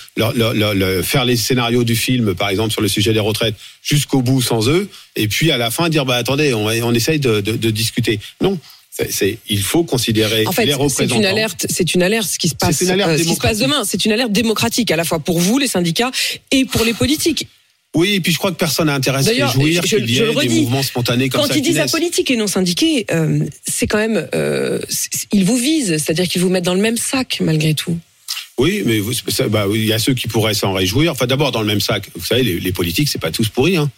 faire 1.04 1.26
les 1.26 1.36
scénarios 1.38 1.84
du 1.84 1.96
film, 1.96 2.34
par 2.34 2.50
exemple 2.50 2.72
sur 2.72 2.82
le 2.82 2.88
sujet 2.88 3.14
des 3.14 3.20
retraites, 3.20 3.56
jusqu'au 3.84 4.22
bout 4.24 4.42
sans 4.42 4.68
eux, 4.70 4.90
et 5.16 5.28
puis 5.28 5.52
à 5.52 5.58
la 5.58 5.70
fin 5.70 5.88
dire 5.90 6.06
bah 6.06 6.16
attendez, 6.16 6.54
on, 6.54 6.66
on 6.66 6.94
essaye 6.94 7.20
de, 7.20 7.42
de- 7.42 7.56
de 7.56 7.70
discuter. 7.70 8.20
Non, 8.42 8.58
c'est, 8.90 9.12
c'est- 9.12 9.38
il 9.50 9.62
faut 9.62 9.84
considérer 9.84 10.48
En 10.48 10.52
fait, 10.52 10.66
les 10.66 10.72
c'est 10.72 10.78
représentants. 10.78 11.20
une 11.22 11.26
alerte, 11.26 11.68
c'est 11.70 11.94
une 11.94 12.02
alerte 12.02 12.28
ce 12.28 12.40
qui 12.40 12.50
se 12.50 12.56
passe, 12.56 12.78
C'est 12.78 12.86
une 12.86 12.92
alerte 12.92 13.12
euh, 13.12 13.18
ce 13.20 13.24
qui 13.24 13.36
se 13.36 13.40
passe 13.40 13.60
demain. 13.60 13.84
C'est 13.86 14.04
une 14.06 14.12
alerte 14.14 14.32
démocratique 14.32 14.90
à 14.90 14.96
la 14.96 15.04
fois 15.04 15.20
pour 15.20 15.40
vous, 15.40 15.60
les 15.60 15.68
syndicats, 15.68 16.12
et 16.50 16.66
pour 16.66 16.84
les 16.86 16.94
politiques. 16.94 17.48
Oui, 18.00 18.14
et 18.16 18.20
puis 18.22 18.32
je 18.32 18.38
crois 18.38 18.52
que 18.52 18.56
personne 18.58 18.88
n'a 18.88 18.94
intérêt 18.96 19.20
à 19.20 19.24
se 19.24 19.30
réjouir 19.30 19.84
qu'il 19.84 20.10
y 20.10 20.20
ait 20.20 20.34
des 20.48 20.50
mouvements 20.62 20.84
spontanés 20.84 21.28
comme 21.28 21.42
Quand 21.42 21.48
ça. 21.48 21.54
ils 21.54 21.58
qui 21.58 21.62
disent 21.70 21.76
naissent. 21.78 21.94
apolitique 21.94 22.32
et 22.32 22.38
non 22.38 22.48
syndiqué, 22.48 23.06
euh, 23.12 23.40
c'est 23.68 23.88
quand 23.88 23.98
même, 23.98 24.28
euh, 24.34 24.80
ils 25.34 25.44
vous 25.44 25.58
visent, 25.58 25.98
c'est-à-dire 25.98 26.28
qu'ils 26.28 26.42
vous 26.42 26.50
mettent 26.50 26.64
dans 26.64 26.76
le 26.76 26.82
même 26.82 26.98
sac 26.98 27.40
malgré 27.42 27.74
tout. 27.74 27.98
Oui, 28.58 28.84
mais 28.86 29.00
vous- 29.00 29.14
ça, 29.14 29.48
bah, 29.48 29.68
il 29.74 29.86
y 29.86 29.94
a 29.94 30.00
ceux 30.00 30.14
qui 30.14 30.28
pourraient 30.28 30.54
s'en 30.54 30.74
réjouir. 30.74 31.12
Enfin, 31.12 31.28
d'abord 31.28 31.52
dans 31.52 31.62
le 31.62 31.68
même 31.68 31.80
sac. 31.82 32.10
Vous 32.16 32.26
savez, 32.26 32.44
les, 32.44 32.60
les 32.60 32.72
politiques, 32.72 33.10
c'est 33.10 33.20
pas 33.20 33.32
tous 33.32 33.50
pourris. 33.50 33.78
Hein. 33.78 33.90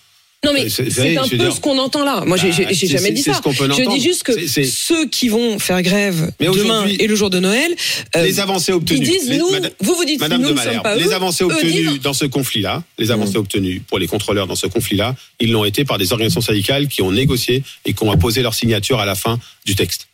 Non 0.44 0.54
mais 0.54 0.66
Euh, 0.66 0.70
c'est- 0.70 1.18
un 1.18 1.28
peu 1.28 1.38
dire- 1.38 1.54
ce 1.54 1.60
qu'on 1.60 1.78
entend 1.78 2.04
là. 2.04 2.24
Moi, 2.26 2.36
j'ai 2.36 2.50
Bah, 2.50 2.72
jamais 2.74 3.12
dit 3.12 3.22
ça. 3.22 3.34
ce 3.36 3.42
peut 3.44 3.52
Je 3.52 3.90
dis 3.96 4.02
juste 4.02 4.24
que 4.24 4.34
ceux 4.66 5.06
qui 5.08 5.30
vont 5.30 5.60
faire 5.60 5.84
grève 5.84 6.32
demain 6.40 6.88
et 6.88 7.06
le 7.06 7.16
jour 7.16 7.30
de 7.30 7.40
Noël, 7.40 7.76
euh, 8.16 8.24
les 8.26 8.40
avancées 8.40 8.72
obtenues. 8.72 8.98
ils 9.02 9.08
disent 9.08 9.30
Les- 9.30 9.38
nous, 9.38 9.52
Madame- 9.52 9.72
vous 9.82 9.94
vous 9.94 10.04
dites 10.04 10.20
Madame 10.20 10.42
nous 10.42 10.48
de 10.48 10.54
ne 10.54 10.58
sommes 10.58 10.66
Malherbe, 10.66 10.84
pas 10.84 10.96
les 10.96 11.14
avancées 11.14 11.44
Eux 11.44 11.48
obtenues 11.54 12.00
dans 12.00 12.14
ce 12.14 12.26
conflit-là, 12.26 12.82
les 12.98 13.12
avancées 13.12 13.36
Mm. 13.38 13.42
obtenues 13.42 13.82
pour 13.88 14.00
les 14.00 14.08
contrôleurs 14.08 14.48
dans 14.48 14.56
ce 14.56 14.66
conflit-là, 14.66 15.16
ils 15.40 15.52
l'ont 15.52 15.64
été 15.64 15.86
par 15.86 16.00
des 16.00 16.12
organisations 16.12 16.42
syndicales 16.42 16.88
qui 16.88 17.04
ont 17.04 17.12
négocié 17.12 17.62
et 17.86 17.94
qui 17.94 18.04
ont 18.04 18.10
apposé 18.12 18.42
leur 18.42 18.56
signature 18.56 19.00
à 19.00 19.06
la 19.06 19.14
fin 19.14 19.40
du 19.68 19.76
texte, 19.76 20.08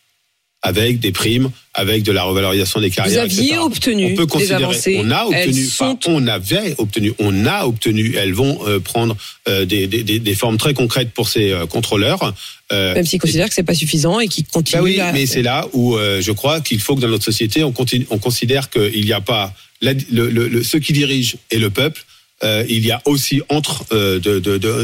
avec 0.62 0.98
des 0.98 1.12
primes, 1.12 1.50
avec 1.72 2.02
de 2.02 2.10
la 2.10 2.24
revalorisation 2.24 2.80
des 2.80 2.88
Vous 2.88 2.94
carrières. 2.96 3.22
aviez 3.22 3.44
etc. 3.44 3.58
obtenu 3.60 4.04
on 4.06 4.16
peut 4.16 4.22
des 4.24 4.26
considérer, 4.32 4.64
avancées. 4.64 5.00
on 5.00 5.10
a 5.12 5.24
obtenu, 5.26 5.64
sont 5.64 5.94
pas 5.96 6.10
on 6.10 6.26
avait 6.26 6.74
obtenu, 6.78 7.12
on 7.20 7.46
a 7.46 7.64
obtenu. 7.64 8.16
Elles 8.16 8.32
vont 8.32 8.58
euh, 8.66 8.80
prendre 8.80 9.16
euh, 9.48 9.64
des, 9.64 9.86
des, 9.86 10.02
des, 10.02 10.18
des 10.18 10.34
formes 10.34 10.56
très 10.58 10.74
concrètes 10.74 11.12
pour 11.12 11.28
ces 11.28 11.52
euh, 11.52 11.66
contrôleurs. 11.66 12.34
Même 12.72 13.06
s'ils 13.06 13.20
considèrent 13.20 13.48
que 13.48 13.54
c'est 13.54 13.62
pas 13.62 13.74
suffisant 13.74 14.18
et 14.20 14.26
qu'ils 14.28 14.44
continuent. 14.46 14.78
bah 14.80 14.84
oui, 14.84 15.00
à- 15.00 15.12
mais 15.12 15.26
c'est 15.26 15.42
là 15.42 15.66
où 15.72 15.96
je 15.96 16.32
crois 16.32 16.60
qu'il 16.60 16.80
faut 16.80 16.96
que 16.96 17.00
dans 17.00 17.08
notre 17.08 17.24
société, 17.24 17.62
on, 17.64 17.72
continue, 17.72 18.06
on 18.10 18.18
considère 18.18 18.68
qu'il 18.68 19.04
n'y 19.04 19.12
a 19.12 19.20
pas 19.20 19.54
la- 19.80 19.92
le, 19.94 20.28
le- 20.28 20.48
le- 20.48 20.62
ceux 20.64 20.78
qui 20.80 20.92
dirigent 20.92 21.36
et 21.52 21.58
le 21.58 21.70
peuple 21.70 22.04
euh, 22.44 22.64
il 22.68 22.86
y 22.86 22.92
a 22.92 23.02
aussi 23.04 23.42
entre 23.48 23.84
euh, 23.90 24.20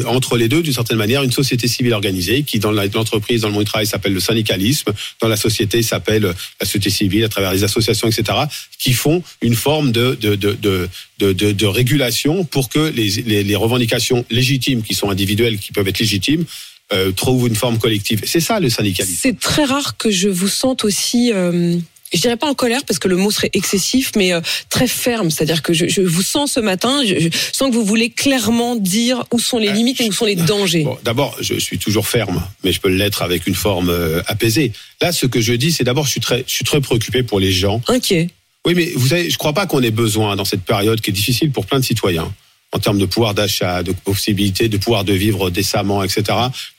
entre 0.06 0.36
les 0.36 0.48
deux, 0.48 0.62
d'une 0.62 0.72
certaine 0.72 0.96
manière, 0.96 1.22
une 1.22 1.30
société 1.30 1.68
civile 1.68 1.92
organisée 1.92 2.42
qui, 2.42 2.58
dans 2.58 2.72
l'entreprise, 2.72 3.42
dans 3.42 3.48
le 3.48 3.54
monde 3.54 3.64
du 3.64 3.70
travail, 3.70 3.86
s'appelle 3.86 4.12
le 4.12 4.20
syndicalisme, 4.20 4.92
dans 5.20 5.28
la 5.28 5.36
société 5.36 5.82
s'appelle 5.82 6.22
la 6.22 6.66
société 6.66 6.90
civile 6.90 7.24
à 7.24 7.28
travers 7.28 7.52
les 7.52 7.62
associations, 7.62 8.08
etc., 8.08 8.38
qui 8.78 8.92
font 8.92 9.22
une 9.40 9.54
forme 9.54 9.92
de 9.92 10.14
de, 10.20 10.34
de, 10.34 10.88
de, 11.18 11.66
régulation 11.66 12.44
pour 12.44 12.68
que 12.68 12.90
les, 12.90 13.42
les, 13.44 13.56
revendications 13.56 14.24
légitimes, 14.30 14.82
qui 14.82 14.94
sont 14.94 15.10
individuelles, 15.10 15.58
qui 15.58 15.72
peuvent 15.72 15.86
être 15.86 16.00
légitimes, 16.00 16.44
euh, 16.92 17.12
trouvent 17.12 17.46
une 17.48 17.56
forme 17.56 17.78
collective. 17.78 18.20
C'est 18.24 18.40
ça 18.40 18.60
le 18.60 18.68
syndicalisme. 18.68 19.16
C'est 19.20 19.38
très 19.38 19.64
rare 19.64 19.96
que 19.96 20.10
je 20.10 20.28
vous 20.28 20.48
sente 20.48 20.84
aussi. 20.84 21.32
euh, 21.32 21.76
je 22.14 22.20
dirais 22.20 22.36
pas 22.36 22.46
en 22.46 22.54
colère 22.54 22.84
parce 22.86 22.98
que 22.98 23.08
le 23.08 23.16
mot 23.16 23.30
serait 23.30 23.50
excessif, 23.52 24.12
mais 24.16 24.32
euh, 24.32 24.40
très 24.70 24.86
ferme. 24.86 25.30
C'est-à-dire 25.30 25.62
que 25.62 25.72
je, 25.72 25.88
je 25.88 26.00
vous 26.00 26.22
sens 26.22 26.52
ce 26.52 26.60
matin, 26.60 27.02
je, 27.04 27.18
je 27.18 27.28
sens 27.52 27.70
que 27.70 27.74
vous 27.74 27.84
voulez 27.84 28.10
clairement 28.10 28.76
dire 28.76 29.24
où 29.32 29.38
sont 29.38 29.58
les 29.58 29.72
limites 29.72 30.00
et 30.00 30.08
où 30.08 30.12
sont 30.12 30.24
les 30.24 30.36
dangers. 30.36 30.84
Bon, 30.84 30.98
d'abord, 31.02 31.36
je 31.40 31.58
suis 31.58 31.78
toujours 31.78 32.06
ferme, 32.06 32.42
mais 32.62 32.72
je 32.72 32.80
peux 32.80 32.88
l'être 32.88 33.22
avec 33.22 33.46
une 33.46 33.54
forme 33.54 33.90
euh, 33.90 34.22
apaisée. 34.26 34.72
Là, 35.00 35.12
ce 35.12 35.26
que 35.26 35.40
je 35.40 35.52
dis, 35.52 35.72
c'est 35.72 35.84
d'abord, 35.84 36.06
je 36.06 36.12
suis 36.12 36.20
très, 36.20 36.44
je 36.46 36.54
suis 36.54 36.64
très 36.64 36.80
préoccupé 36.80 37.22
pour 37.22 37.40
les 37.40 37.52
gens. 37.52 37.82
Inquiet. 37.88 38.30
Oui, 38.66 38.74
mais 38.74 38.92
vous 38.94 39.08
savez, 39.08 39.28
je 39.28 39.36
crois 39.36 39.52
pas 39.52 39.66
qu'on 39.66 39.82
ait 39.82 39.90
besoin 39.90 40.36
dans 40.36 40.44
cette 40.44 40.62
période 40.62 41.00
qui 41.00 41.10
est 41.10 41.12
difficile 41.12 41.50
pour 41.50 41.66
plein 41.66 41.80
de 41.80 41.84
citoyens 41.84 42.32
en 42.72 42.78
termes 42.78 42.98
de 42.98 43.06
pouvoir 43.06 43.34
d'achat, 43.34 43.82
de 43.82 43.92
possibilité 43.92 44.68
de 44.68 44.76
pouvoir 44.76 45.04
de 45.04 45.12
vivre 45.12 45.48
décemment, 45.50 46.02
etc. 46.02 46.24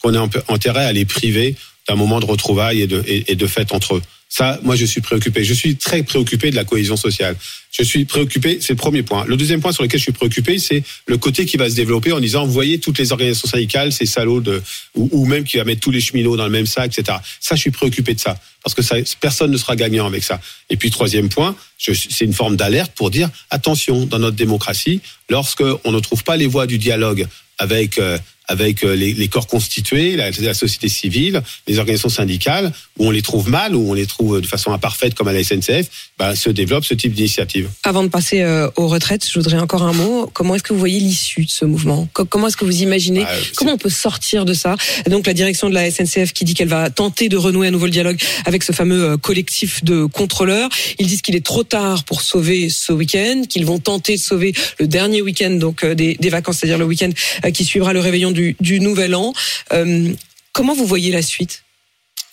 Qu'on 0.01 0.13
ait 0.13 0.30
intérêt 0.50 0.86
à 0.86 0.92
les 0.92 1.06
priver 1.06 1.56
d'un 1.88 1.96
moment 1.96 2.20
de 2.20 2.25
retrouvailles 2.25 2.82
et 2.82 2.88
de, 2.88 3.04
et, 3.08 3.32
et 3.32 3.36
de 3.36 3.48
fête 3.48 3.74
entre 3.74 3.96
eux. 3.96 4.01
Ça, 4.27 4.60
moi, 4.63 4.75
je 4.75 4.86
suis 4.86 5.01
préoccupé. 5.01 5.44
Je 5.44 5.53
suis 5.53 5.77
très 5.77 6.03
préoccupé 6.03 6.51
de 6.51 6.55
la 6.55 6.65
cohésion 6.65 6.98
sociale. 6.98 7.38
Je 7.72 7.84
suis 7.84 8.05
préoccupé, 8.05 8.58
c'est 8.60 8.74
le 8.74 8.77
premier 8.77 9.03
point. 9.03 9.24
Le 9.25 9.38
deuxième 9.38 9.62
point 9.62 9.72
sur 9.72 9.84
lequel 9.84 10.00
je 10.00 10.03
suis 10.03 10.12
préoccupé, 10.12 10.60
c'est 10.60 10.84
le 11.08 11.17
côté 11.17 11.46
qui 11.46 11.58
va 11.58 11.70
se 11.70 11.75
développer 11.75 12.12
en 12.12 12.20
disant, 12.20 12.46
vous 12.46 12.51
voyez, 12.51 12.79
toutes 12.79 12.98
les 12.98 13.12
organisations 13.12 13.48
syndicales, 13.48 13.91
ces 13.91 14.05
salauds 14.05 14.41
de, 14.41 14.63
ou, 14.96 15.25
même 15.25 15.44
qui 15.44 15.58
va 15.58 15.63
mettre 15.63 15.82
tous 15.82 15.91
les 15.91 16.01
cheminots 16.01 16.38
dans 16.38 16.46
le 16.46 16.51
même 16.51 16.65
sac, 16.65 16.98
etc. 16.98 17.17
Ça, 17.39 17.55
je 17.55 17.62
suis 17.62 17.72
préoccupé 17.72 18.13
de 18.13 18.20
ça. 18.20 18.38
Parce 18.63 18.74
que 18.74 18.82
ça, 18.82 18.96
personne 19.20 19.51
ne 19.51 19.58
sera 19.58 19.75
gagnant 19.75 20.08
avec 20.08 20.24
ça. 20.24 20.41
Et 20.70 20.77
puis, 20.77 20.89
troisième 20.89 21.29
point, 21.29 21.55
c'est 21.77 22.25
une 22.25 22.34
forme 22.34 22.55
d'alerte 22.55 22.94
pour 22.96 23.12
dire, 23.12 23.29
attention, 23.51 24.05
dans 24.05 24.20
notre 24.20 24.38
démocratie, 24.38 25.01
lorsque 25.29 25.63
on 25.84 25.91
ne 25.91 26.00
trouve 26.00 26.24
pas 26.24 26.38
les 26.38 26.48
voies 26.48 26.65
du 26.65 26.77
dialogue 26.77 27.27
avec, 27.58 28.00
euh, 28.00 28.17
avec 28.47 28.83
euh, 28.83 28.95
les, 28.95 29.13
les 29.13 29.27
corps 29.27 29.47
constitués, 29.47 30.15
la, 30.15 30.31
la 30.31 30.53
société 30.53 30.89
civile, 30.89 31.41
les 31.67 31.79
organisations 31.79 32.09
syndicales, 32.09 32.71
où 32.97 33.07
on 33.07 33.11
les 33.11 33.21
trouve 33.21 33.49
mal, 33.49 33.75
où 33.75 33.89
on 33.89 33.93
les 33.93 34.05
trouve 34.05 34.41
de 34.41 34.47
façon 34.47 34.71
imparfaite 34.71 35.13
comme 35.15 35.27
à 35.27 35.33
la 35.33 35.43
SNCF, 35.43 35.87
ben, 36.19 36.35
se 36.35 36.49
développe 36.49 36.85
ce 36.85 36.93
type 36.93 37.13
d'initiative. 37.13 37.69
Avant 37.83 38.03
de 38.03 38.07
passer 38.09 38.41
euh, 38.41 38.69
aux 38.75 38.87
retraites, 38.87 39.27
je 39.27 39.37
voudrais 39.39 39.57
encore 39.59 39.83
un 39.83 39.93
mot. 39.93 40.29
Comment 40.33 40.55
est-ce 40.55 40.63
que 40.63 40.73
vous 40.73 40.79
voyez 40.79 40.99
l'issue 40.99 41.45
de 41.45 41.49
ce 41.49 41.65
mouvement? 41.65 42.07
Co- 42.13 42.25
Comment 42.25 42.47
est-ce 42.47 42.57
que 42.57 42.65
vous 42.65 42.81
imaginez? 42.81 43.21
Bah, 43.21 43.29
Comment 43.55 43.73
on 43.73 43.77
peut 43.77 43.89
sortir 43.89 44.45
de 44.45 44.53
ça? 44.53 44.75
Donc 45.09 45.27
la 45.27 45.33
direction 45.33 45.69
de 45.69 45.73
la 45.73 45.89
SNCF 45.91 46.33
qui 46.33 46.45
dit 46.45 46.53
qu'elle 46.53 46.67
va 46.67 46.89
tenter 46.89 47.29
de 47.29 47.37
renouer 47.37 47.67
à 47.67 47.71
nouveau 47.71 47.85
le 47.85 47.91
dialogue 47.91 48.19
avec 48.45 48.63
ce 48.63 48.71
fameux 48.71 49.03
euh, 49.03 49.17
collectif 49.17 49.83
de 49.83 50.05
contrôleurs. 50.05 50.69
Ils 50.99 51.07
disent 51.07 51.21
qu'il 51.21 51.35
est 51.35 51.45
trop 51.45 51.63
tard 51.63 52.03
pour 52.03 52.21
sauver 52.21 52.69
ce 52.69 52.91
week-end, 52.93 53.43
qu'ils 53.49 53.65
vont 53.65 53.79
tenter 53.79 54.15
de 54.15 54.21
sauver 54.21 54.53
le 54.79 54.87
dernier 54.87 55.21
week-end 55.21 55.51
donc 55.51 55.83
euh, 55.83 55.95
des, 55.95 56.15
des 56.15 56.29
vacances, 56.29 56.57
c'est-à-dire 56.59 56.77
le 56.77 56.85
week-end 56.85 57.09
euh, 57.45 57.51
qui 57.51 57.65
suivra 57.65 57.93
le 57.93 57.99
réveillon 57.99 58.31
du, 58.36 58.80
Nouvel 58.80 59.15
An. 59.15 59.34
Euh, 59.74 60.13
comment 60.54 60.74
vous 60.74 60.86
voyez 60.86 61.12
la 61.12 61.22
suite? 61.22 61.63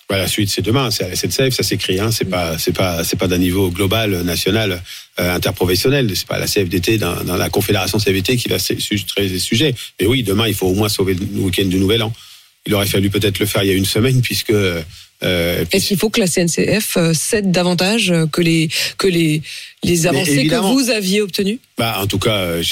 Bah, 0.09 0.19
la 0.19 0.29
suite, 0.29 0.51
c'est 0.51 0.63
demain, 0.63 0.91
c'est 0.91 1.05
à 1.05 1.09
la 1.09 1.17
SNCF, 1.17 1.55
ça 1.55 1.63
s'écrit. 1.63 1.99
Hein, 1.99 2.11
c'est 2.11 2.27
pas, 2.27 2.59
c'est 2.59 2.77
pas, 2.77 3.03
c'est 3.03 3.17
pas 3.17 3.29
d'un 3.29 3.39
niveau 3.39 3.71
global, 3.71 4.13
euh, 4.13 4.23
national, 4.23 4.83
euh, 5.19 5.35
interprofessionnel. 5.35 6.11
C'est 6.15 6.27
pas 6.27 6.39
la 6.39 6.47
CFDT, 6.47 6.99
dans, 6.99 7.23
la 7.25 7.49
confédération 7.49 7.99
CFDT 7.99 8.37
qui 8.37 8.49
va 8.49 8.59
traiter 8.59 9.29
ces 9.29 9.39
sujets. 9.39 9.75
Mais 10.01 10.07
oui, 10.07 10.23
demain, 10.23 10.47
il 10.49 10.55
faut 10.55 10.67
au 10.67 10.75
moins 10.75 10.91
sauver 10.91 11.15
le 11.15 11.41
week-end 11.41 11.65
du 11.65 11.79
Nouvel 11.79 12.03
An. 12.03 12.13
Il 12.67 12.75
aurait 12.75 12.87
fallu 12.87 13.11
peut-être 13.11 13.39
le 13.39 13.47
faire 13.47 13.63
il 13.63 13.69
y 13.69 13.73
a 13.73 13.75
une 13.75 13.87
semaine, 13.87 14.21
puisque. 14.21 14.53
Euh, 15.23 15.65
Est-ce 15.73 15.89
qu'il 15.89 15.99
faut 15.99 16.11
que 16.11 16.21
la 16.21 16.27
CNCF 16.27 16.97
euh, 16.97 17.15
cède 17.15 17.51
davantage 17.51 18.13
que 18.33 18.41
les 18.41 18.69
que 18.99 19.07
les 19.07 19.43
les 19.85 20.07
avancées 20.07 20.47
que 20.47 20.55
vous 20.57 20.91
aviez 20.91 21.21
obtenues? 21.21 21.59
Bah, 21.77 21.99
en 22.01 22.07
tout 22.07 22.19
cas, 22.19 22.37
euh, 22.37 22.63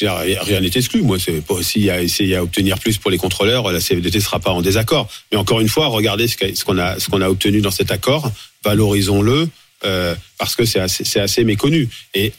rien 0.43 0.61
n'est 0.61 0.71
exclu. 0.75 1.03
Moi, 1.03 1.19
pas 1.47 1.55
aussi 1.55 1.91
à 1.91 2.03
essayer 2.03 2.37
à 2.37 2.43
obtenir 2.43 2.79
plus 2.79 2.99
pour 2.99 3.11
les 3.11 3.19
contrôleurs. 3.19 3.71
La 3.73 3.81
CFDT 3.81 4.21
sera 4.21 4.39
pas 4.39 4.53
en 4.53 4.63
désaccord. 4.63 5.09
Mais 5.33 5.39
encore 5.39 5.61
une 5.61 5.69
fois, 5.69 5.87
regardez 5.89 6.29
ce 6.29 6.65
qu'on 6.65 6.79
a, 6.79 6.99
ce 6.99 7.09
qu'on 7.09 7.21
a 7.21 7.29
obtenu 7.29 7.61
dans 7.61 7.71
cet 7.71 7.91
accord. 7.91 8.31
Valorisons-le 8.65 9.49
euh, 9.85 10.15
parce 10.39 10.57
que 10.57 10.65
c'est 10.65 10.81
assez, 10.81 11.45
méconnu. 11.45 11.89
Et 12.15 12.33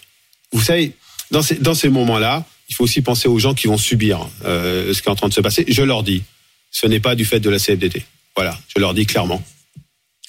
vous 0.51 0.61
savez, 0.61 0.93
dans 1.31 1.41
ces, 1.41 1.55
dans 1.55 1.73
ces 1.73 1.89
moments-là, 1.89 2.45
il 2.69 2.75
faut 2.75 2.83
aussi 2.83 3.01
penser 3.01 3.27
aux 3.27 3.39
gens 3.39 3.53
qui 3.53 3.67
vont 3.67 3.77
subir 3.77 4.29
euh, 4.45 4.93
ce 4.93 5.01
qui 5.01 5.09
est 5.09 5.11
en 5.11 5.15
train 5.15 5.27
de 5.27 5.33
se 5.33 5.41
passer. 5.41 5.65
Je 5.67 5.81
leur 5.81 6.03
dis, 6.03 6.23
ce 6.69 6.87
n'est 6.87 6.99
pas 6.99 7.15
du 7.15 7.25
fait 7.25 7.39
de 7.39 7.49
la 7.49 7.57
CFDT. 7.57 8.05
Voilà, 8.35 8.57
je 8.73 8.79
leur 8.79 8.93
dis 8.93 9.05
clairement. 9.05 9.43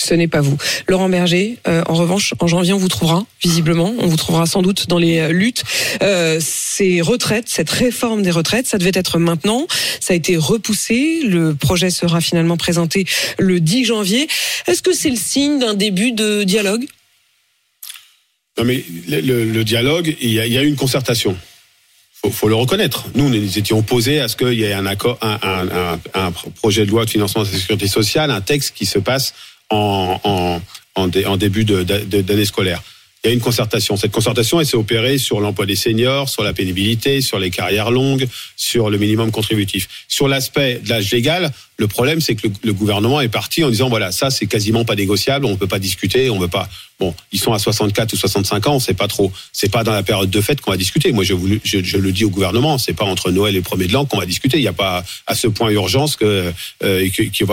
Ce 0.03 0.15
n'est 0.15 0.27
pas 0.27 0.41
vous. 0.41 0.57
Laurent 0.89 1.09
Berger, 1.09 1.59
euh, 1.69 1.85
en 1.87 1.95
revanche, 1.95 2.35
en 2.41 2.49
janvier, 2.49 2.73
on 2.73 2.79
vous 2.79 2.89
trouvera, 2.89 3.25
visiblement. 3.41 3.95
On 4.01 4.09
vous 4.09 4.17
trouvera 4.17 4.47
sans 4.47 4.61
doute 4.61 4.89
dans 4.89 4.99
les 4.99 5.21
euh, 5.21 5.29
luttes. 5.29 5.63
Euh, 6.03 6.41
ces 6.41 7.01
retraites, 7.01 7.49
cette 7.49 7.71
réforme 7.71 8.23
des 8.23 8.33
retraites, 8.33 8.67
ça 8.67 8.79
devait 8.79 8.91
être 8.95 9.21
maintenant. 9.21 9.69
Ça 10.01 10.15
a 10.15 10.17
été 10.17 10.37
repoussé. 10.37 11.21
Le 11.23 11.55
projet 11.55 11.91
sera 11.91 12.21
finalement 12.21 12.57
présenté 12.57 13.07
le 13.39 13.61
10 13.61 13.85
janvier. 13.85 14.27
Est-ce 14.67 14.83
que 14.83 14.93
c'est 14.93 15.11
le 15.11 15.17
signe 15.17 15.61
d'un 15.61 15.75
début 15.75 16.11
de 16.11 16.43
dialogue? 16.43 16.85
Non, 18.59 18.65
mais 18.65 18.85
le, 19.09 19.63
dialogue, 19.63 20.17
il 20.21 20.33
y, 20.33 20.41
a, 20.41 20.63
eu 20.63 20.67
une 20.67 20.77
concertation. 20.77 21.37
Faut, 22.13 22.31
faut 22.31 22.49
le 22.49 22.57
reconnaître. 22.57 23.05
Nous, 23.15 23.29
nous 23.29 23.59
étions 23.59 23.79
opposés 23.79 24.19
à 24.19 24.27
ce 24.27 24.37
qu'il 24.37 24.55
y 24.55 24.65
ait 24.65 24.73
un 24.73 24.87
accord, 24.87 25.17
un 25.23 26.33
projet 26.57 26.85
de 26.85 26.91
loi 26.91 27.05
de 27.05 27.11
financement 27.11 27.45
de 27.45 27.49
la 27.49 27.57
sécurité 27.57 27.87
sociale, 27.87 28.33
un 28.33 28.41
texte 28.41 28.75
qui 28.75 28.85
se 28.85 28.99
passe 28.99 29.33
en, 29.73 30.21
en, 30.25 30.61
en, 30.95 31.09
dé- 31.09 31.27
en 31.27 31.37
début 31.37 31.65
d'année 31.65 32.45
scolaire. 32.45 32.83
Il 33.25 33.29
y 33.29 33.31
a 33.31 33.35
une 33.35 33.41
concertation. 33.41 33.97
Cette 33.97 34.11
concertation, 34.11 34.59
elle 34.59 34.67
s'est 34.67 34.77
opérée 34.77 35.17
sur 35.17 35.39
l'emploi 35.41 35.65
des 35.65 35.77
seniors, 35.77 36.29
sur 36.29 36.43
la 36.43 36.53
pénibilité, 36.53 37.21
sur 37.21 37.39
les 37.39 37.51
carrières 37.51 37.93
longues, 37.93 38.27
sur 38.57 38.91
le 38.91 38.99
minimum 38.99 39.31
contributif. 39.31 39.89
Sur 40.09 40.27
l'aspect 40.27 40.81
de 40.85 40.89
l'âge 40.89 41.13
légal, 41.13 41.53
le 41.77 41.87
problème, 41.87 42.21
c'est 42.21 42.35
que 42.35 42.49
le, 42.49 42.53
le 42.65 42.73
gouvernement 42.73 43.21
est 43.21 43.29
parti 43.29 43.63
en 43.63 43.71
disant 43.71 43.89
voilà, 43.89 44.11
ça, 44.11 44.31
c'est 44.31 44.47
quasiment 44.47 44.85
pas 44.85 44.97
négociable, 44.97 45.47
on 45.47 45.55
peut 45.57 45.69
pas 45.69 45.79
discuter, 45.79 46.31
on 46.31 46.41
veut 46.41 46.49
pas. 46.49 46.69
Bon, 46.99 47.15
ils 47.31 47.39
sont 47.39 47.53
à 47.53 47.61
64 47.61 48.13
ou 48.13 48.17
65 48.17 48.67
ans, 48.67 48.75
on 48.75 48.81
sait 48.81 48.93
pas 48.95 49.07
trop. 49.07 49.31
C'est 49.53 49.71
pas 49.71 49.85
dans 49.85 49.93
la 49.93 50.03
période 50.03 50.29
de 50.31 50.41
fête 50.41 50.61
qu'on 50.61 50.73
va 50.73 50.77
discuter. 50.77 51.13
Moi, 51.13 51.23
je, 51.23 51.35
vous 51.35 51.47
le- 51.47 51.61
je, 51.63 51.79
je 51.81 51.99
le 51.99 52.11
dis 52.11 52.25
au 52.25 52.31
gouvernement, 52.31 52.77
c'est 52.77 52.93
pas 52.93 53.05
entre 53.05 53.31
Noël 53.31 53.55
et 53.55 53.59
le 53.59 53.63
premier 53.63 53.87
de 53.87 53.93
l'an 53.93 54.05
qu'on 54.05 54.19
va 54.19 54.27
discuter. 54.27 54.59
Il 54.59 54.63
n'y 54.63 54.67
a 54.69 54.73
pas 54.73 55.05
à 55.29 55.37
ce 55.37 55.47
point 55.47 55.71
urgence 55.71 56.17
que 56.17 56.53
euh, 56.83 57.09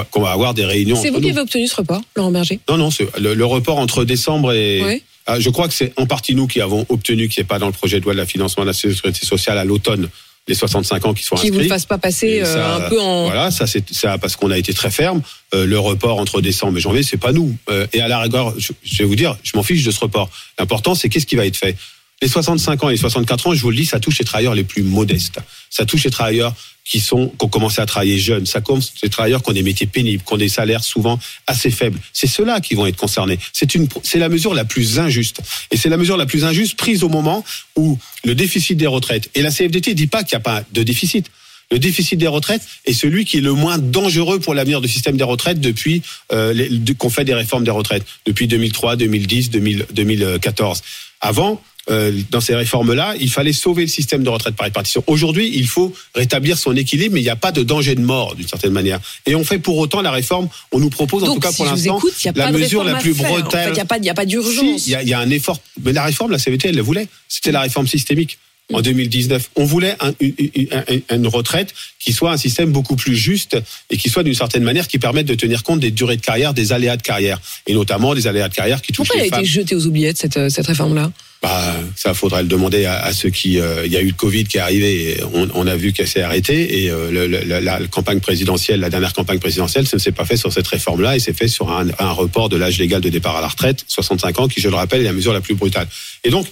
qu'on 0.09 0.21
va 0.21 0.31
avoir 0.31 0.55
des 0.55 0.65
réunions. 0.65 0.99
C'est 0.99 1.11
vous 1.11 1.21
qui 1.21 1.29
avez 1.29 1.41
obtenu 1.41 1.67
ce 1.67 1.75
report, 1.75 2.01
Laurent 2.15 2.31
Berger? 2.31 2.59
Non, 2.69 2.77
non, 2.77 2.89
le, 3.19 3.35
le 3.35 3.45
report 3.45 3.77
entre 3.77 4.03
décembre 4.03 4.51
et. 4.51 4.81
Oui. 4.83 5.03
Ah, 5.31 5.39
je 5.39 5.49
crois 5.51 5.67
que 5.67 5.75
c'est 5.75 5.93
en 5.95 6.07
partie 6.07 6.33
nous 6.33 6.47
qui 6.47 6.59
avons 6.59 6.87
obtenu 6.89 7.27
qu'il 7.29 7.39
n'y 7.39 7.45
ait 7.45 7.47
pas 7.47 7.59
dans 7.59 7.67
le 7.67 7.71
projet 7.71 7.99
de 7.99 8.03
loi 8.05 8.13
de 8.13 8.17
la 8.17 8.25
financement 8.25 8.63
de 8.63 8.67
la 8.69 8.73
sécurité 8.73 9.23
sociale 9.25 9.59
à 9.59 9.63
l'automne 9.63 10.09
les 10.47 10.55
65 10.55 11.05
ans 11.05 11.13
qui 11.13 11.23
sont 11.23 11.35
Qui 11.35 11.49
inscrits. 11.49 11.63
vous 11.63 11.69
fasse 11.69 11.85
pas 11.85 11.99
passer 11.99 12.41
euh, 12.41 12.45
ça, 12.45 12.75
un 12.77 12.89
peu 12.89 12.99
en... 12.99 13.25
Voilà, 13.25 13.51
ça 13.51 13.67
c'est 13.67 13.93
ça 13.93 14.17
parce 14.17 14.35
qu'on 14.35 14.49
a 14.49 14.57
été 14.57 14.73
très 14.73 14.89
ferme. 14.89 15.21
Euh, 15.53 15.67
le 15.67 15.77
report 15.77 16.17
entre 16.17 16.41
décembre 16.41 16.79
et 16.79 16.81
janvier, 16.81 17.03
c'est 17.03 17.17
pas 17.17 17.31
nous. 17.31 17.55
Euh, 17.69 17.85
et 17.93 18.01
à 18.01 18.07
la 18.07 18.17
rigueur, 18.19 18.55
je, 18.57 18.71
je 18.83 18.97
vais 18.97 19.03
vous 19.05 19.15
dire, 19.15 19.37
je 19.43 19.51
m'en 19.55 19.61
fiche 19.61 19.83
de 19.83 19.91
ce 19.91 19.99
report. 19.99 20.31
L'important, 20.57 20.95
c'est 20.95 21.09
qu'est-ce 21.09 21.27
qui 21.27 21.35
va 21.35 21.45
être 21.45 21.57
fait. 21.57 21.77
Les 22.21 22.27
65 22.27 22.83
ans 22.83 22.89
et 22.89 22.93
les 22.93 22.97
64 22.97 23.47
ans, 23.47 23.53
je 23.53 23.61
vous 23.61 23.69
le 23.69 23.77
dis, 23.77 23.85
ça 23.85 23.99
touche 23.99 24.19
les 24.19 24.25
travailleurs 24.25 24.53
les 24.53 24.65
plus 24.65 24.83
modestes. 24.83 25.39
Ça 25.69 25.85
touche 25.85 26.03
les 26.03 26.09
travailleurs 26.11 26.53
qui 26.83 26.99
sont 26.99 27.27
qui 27.29 27.45
ont 27.45 27.49
commencé 27.49 27.79
à 27.81 27.85
travailler 27.85 28.17
jeunes. 28.17 28.45
Ça 28.45 28.61
commence 28.61 28.93
les 29.03 29.09
travailleurs 29.09 29.41
qui 29.43 29.49
ont 29.51 29.53
des 29.53 29.63
métiers 29.63 29.87
pénibles, 29.87 30.23
qui 30.23 30.33
ont 30.33 30.37
des 30.37 30.49
salaires 30.49 30.83
souvent 30.83 31.19
assez 31.47 31.69
faibles. 31.69 31.99
C'est 32.11 32.27
ceux-là 32.27 32.59
qui 32.59 32.75
vont 32.75 32.85
être 32.87 32.97
concernés. 32.97 33.39
C'est 33.53 33.75
une 33.75 33.87
c'est 34.03 34.19
la 34.19 34.27
mesure 34.27 34.53
la 34.53 34.65
plus 34.65 34.99
injuste. 34.99 35.41
Et 35.71 35.77
c'est 35.77 35.89
la 35.89 35.97
mesure 35.97 36.17
la 36.17 36.25
plus 36.25 36.43
injuste 36.43 36.77
prise 36.77 37.03
au 37.03 37.09
moment 37.09 37.45
où 37.75 37.97
le 38.25 38.35
déficit 38.35 38.77
des 38.77 38.87
retraites 38.87 39.29
et 39.35 39.41
la 39.41 39.51
CFDT 39.51 39.93
dit 39.93 40.07
pas 40.07 40.23
qu'il 40.23 40.35
n'y 40.35 40.41
a 40.41 40.43
pas 40.43 40.63
de 40.73 40.83
déficit. 40.83 41.27
Le 41.71 41.77
déficit 41.77 42.17
des 42.17 42.27
retraites 42.27 42.63
est 42.85 42.93
celui 42.93 43.25
qui 43.25 43.37
est 43.37 43.41
le 43.41 43.53
moins 43.53 43.77
dangereux 43.77 44.39
pour 44.39 44.55
l'avenir 44.55 44.81
du 44.81 44.87
système 44.87 45.15
des 45.15 45.23
retraites 45.23 45.59
depuis 45.59 46.01
euh, 46.31 46.67
qu'on 46.97 47.11
fait 47.11 47.25
des 47.25 47.35
réformes 47.35 47.63
des 47.63 47.71
retraites 47.71 48.03
depuis 48.25 48.47
2003, 48.47 48.95
2010, 48.95 49.51
2000, 49.51 49.85
2014. 49.93 50.81
Avant, 51.21 51.61
euh, 51.89 52.11
dans 52.31 52.41
ces 52.41 52.55
réformes-là, 52.55 53.15
il 53.19 53.29
fallait 53.29 53.53
sauver 53.53 53.83
le 53.83 53.87
système 53.87 54.23
de 54.23 54.29
retraite 54.29 54.55
par 54.55 54.65
répartition. 54.65 55.03
Aujourd'hui, 55.07 55.51
il 55.53 55.67
faut 55.67 55.93
rétablir 56.15 56.57
son 56.57 56.75
équilibre, 56.75 57.13
mais 57.15 57.21
il 57.21 57.23
n'y 57.23 57.29
a 57.29 57.35
pas 57.35 57.51
de 57.51 57.63
danger 57.63 57.95
de 57.95 58.01
mort 58.01 58.35
d'une 58.35 58.47
certaine 58.47 58.71
manière. 58.71 58.99
Et 59.25 59.35
on 59.35 59.43
fait 59.43 59.59
pour 59.59 59.77
autant 59.77 60.01
la 60.01 60.11
réforme. 60.11 60.47
On 60.71 60.79
nous 60.79 60.89
propose 60.89 61.23
en 61.23 61.27
Donc, 61.27 61.35
tout 61.35 61.41
cas 61.41 61.51
si 61.51 61.57
pour 61.57 61.65
l'instant 61.65 61.99
a 62.25 62.31
la 62.35 62.51
mesure 62.51 62.83
la 62.83 62.95
plus 62.95 63.13
faire. 63.13 63.31
En 63.31 63.35
fait, 63.35 63.41
brutale. 63.41 63.69
il 63.69 63.73
n'y 63.73 63.79
a 63.79 63.85
pas, 63.85 63.97
il 63.97 64.09
a 64.09 64.15
Si, 64.21 64.25
d'urgence. 64.27 64.87
il 64.87 64.91
y, 64.91 64.95
a- 64.95 65.03
y 65.03 65.13
a 65.13 65.19
un 65.19 65.29
effort. 65.29 65.59
Mais 65.83 65.93
la 65.93 66.03
réforme, 66.03 66.31
la 66.31 66.37
CVT, 66.39 66.69
elle 66.69 66.75
la 66.75 66.81
voulait. 66.81 67.07
C'était 67.27 67.51
la 67.51 67.61
réforme 67.61 67.87
systémique. 67.87 68.37
En 68.71 68.81
2019, 68.81 69.49
on 69.55 69.65
voulait 69.65 69.95
un- 69.99 70.13
une, 70.19 70.33
une- 70.37 70.67
une- 70.89 71.01
une 71.09 71.27
retraite 71.27 71.73
qui 71.99 72.13
soit 72.13 72.31
un 72.31 72.37
système 72.37 72.71
beaucoup 72.71 72.95
plus 72.95 73.15
juste 73.15 73.57
et 73.89 73.97
qui 73.97 74.09
soit 74.09 74.21
d'une 74.21 74.35
certaine 74.35 74.61
manière 74.63 74.87
qui 74.87 74.99
permette 74.99 75.25
de 75.25 75.33
tenir 75.33 75.63
compte 75.63 75.79
des 75.79 75.89
durées 75.89 76.17
de 76.17 76.21
carrière, 76.21 76.53
des 76.53 76.71
aléas 76.71 76.95
de 76.95 77.01
carrière, 77.01 77.41
et 77.65 77.73
notamment 77.73 78.13
des 78.13 78.27
aléas 78.27 78.47
de 78.47 78.53
carrière 78.53 78.83
qui 78.83 78.91
touchent 78.91 79.07
Pourquoi 79.07 79.15
elle 79.15 79.21
a 79.21 79.23
les 79.23 79.29
femmes. 79.31 79.39
été 79.39 79.49
jetée 79.49 79.73
aux 79.75 79.87
oubliettes, 79.87 80.19
cette, 80.19 80.37
euh, 80.37 80.49
cette 80.49 80.67
réforme-là? 80.67 81.11
Bah, 81.41 81.73
ça 81.95 82.13
faudrait 82.13 82.41
le 82.41 82.49
demander 82.49 82.85
à, 82.85 83.13
ceux 83.13 83.29
qui. 83.29 83.59
euh, 83.59 83.85
Il 83.85 83.91
y 83.91 83.97
a 83.97 84.01
eu 84.01 84.07
le 84.07 84.13
Covid 84.13 84.43
qui 84.43 84.57
est 84.57 84.61
arrivé, 84.61 85.11
et 85.11 85.23
on, 85.33 85.67
a 85.67 85.75
vu 85.75 85.93
qu'elle 85.93 86.07
s'est 86.07 86.21
arrêtée. 86.21 86.83
Et 86.83 86.89
euh, 86.91 87.09
le- 87.11 87.59
la, 87.59 87.79
campagne 87.87 88.19
présidentielle, 88.19 88.81
la 88.81 88.89
dernière 88.89 89.13
campagne 89.13 89.39
présidentielle, 89.39 89.87
ça 89.87 89.95
ne 89.97 90.01
s'est 90.01 90.11
pas 90.11 90.25
fait 90.25 90.35
sur 90.37 90.51
cette 90.51 90.67
réforme-là, 90.67 91.15
et 91.15 91.19
c'est 91.19 91.31
fait 91.37 91.47
sur 91.47 91.71
un, 91.71 91.87
un 91.99 92.11
report 92.11 92.49
de 92.49 92.57
l'âge 92.57 92.77
légal 92.77 93.01
de 93.01 93.09
départ 93.09 93.37
à 93.37 93.41
la 93.41 93.47
retraite, 93.47 93.85
65 93.87 94.39
ans, 94.39 94.47
qui, 94.49 94.59
je 94.59 94.67
le 94.67 94.75
rappelle, 94.75 95.01
est 95.01 95.05
la 95.05 95.13
mesure 95.13 95.31
la 95.33 95.41
plus 95.41 95.55
brutale. 95.55 95.87
Et 96.25 96.29
donc, 96.29 96.45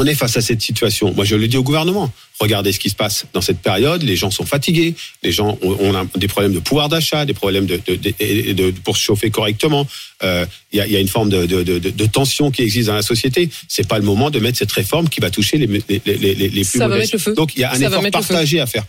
on 0.00 0.06
est 0.06 0.14
face 0.14 0.36
à 0.36 0.40
cette 0.40 0.62
situation. 0.62 1.12
Moi, 1.14 1.24
je 1.24 1.36
le 1.36 1.46
dis 1.46 1.56
au 1.56 1.62
gouvernement. 1.62 2.10
Regardez 2.38 2.72
ce 2.72 2.78
qui 2.78 2.88
se 2.88 2.94
passe 2.94 3.26
dans 3.34 3.40
cette 3.42 3.58
période. 3.60 4.02
Les 4.02 4.16
gens 4.16 4.30
sont 4.30 4.46
fatigués. 4.46 4.94
Les 5.22 5.30
gens 5.32 5.58
ont, 5.62 6.08
des 6.16 6.26
problèmes 6.28 6.54
de 6.54 6.58
pouvoir 6.58 6.88
d'achat, 6.88 7.24
des 7.26 7.34
problèmes 7.34 7.66
de, 7.66 7.78
de, 7.86 7.96
de- 7.96 8.14
et 8.18 8.54
de- 8.54 8.70
pour 8.84 8.96
se 8.96 9.02
chauffer 9.02 9.30
correctement. 9.30 9.86
Euh, 10.22 10.46
Il 10.72 10.78
y, 10.78 10.80
a, 10.80 10.86
il 10.86 10.92
y 10.92 10.96
a 10.96 11.00
une 11.00 11.08
forme 11.08 11.28
de, 11.30 12.06
tension 12.06 12.50
qui 12.50 12.62
existe 12.62 12.86
dans 12.88 12.94
la 12.94 13.02
société. 13.02 13.50
C'est 13.68 13.86
pas 13.86 13.98
le 13.98 14.04
moment 14.04 14.30
de 14.30 14.38
mettre 14.38 14.58
cette 14.58 14.72
réforme 14.72 15.08
qui 15.08 15.20
va 15.20 15.30
toucher 15.30 15.58
les, 15.58 15.66
les, 15.66 16.00
les, 16.06 16.34
les, 16.34 16.48
plus 16.48 16.64
Ça 16.64 16.88
va 16.88 16.96
le 16.98 17.06
feu. 17.18 17.34
Donc, 17.34 17.54
il 17.56 17.60
y 17.60 17.64
a 17.64 17.72
un 17.72 17.78
Ça 17.78 17.86
effort 17.88 18.02
partagé 18.10 18.60
à 18.60 18.66
faire. 18.66 18.84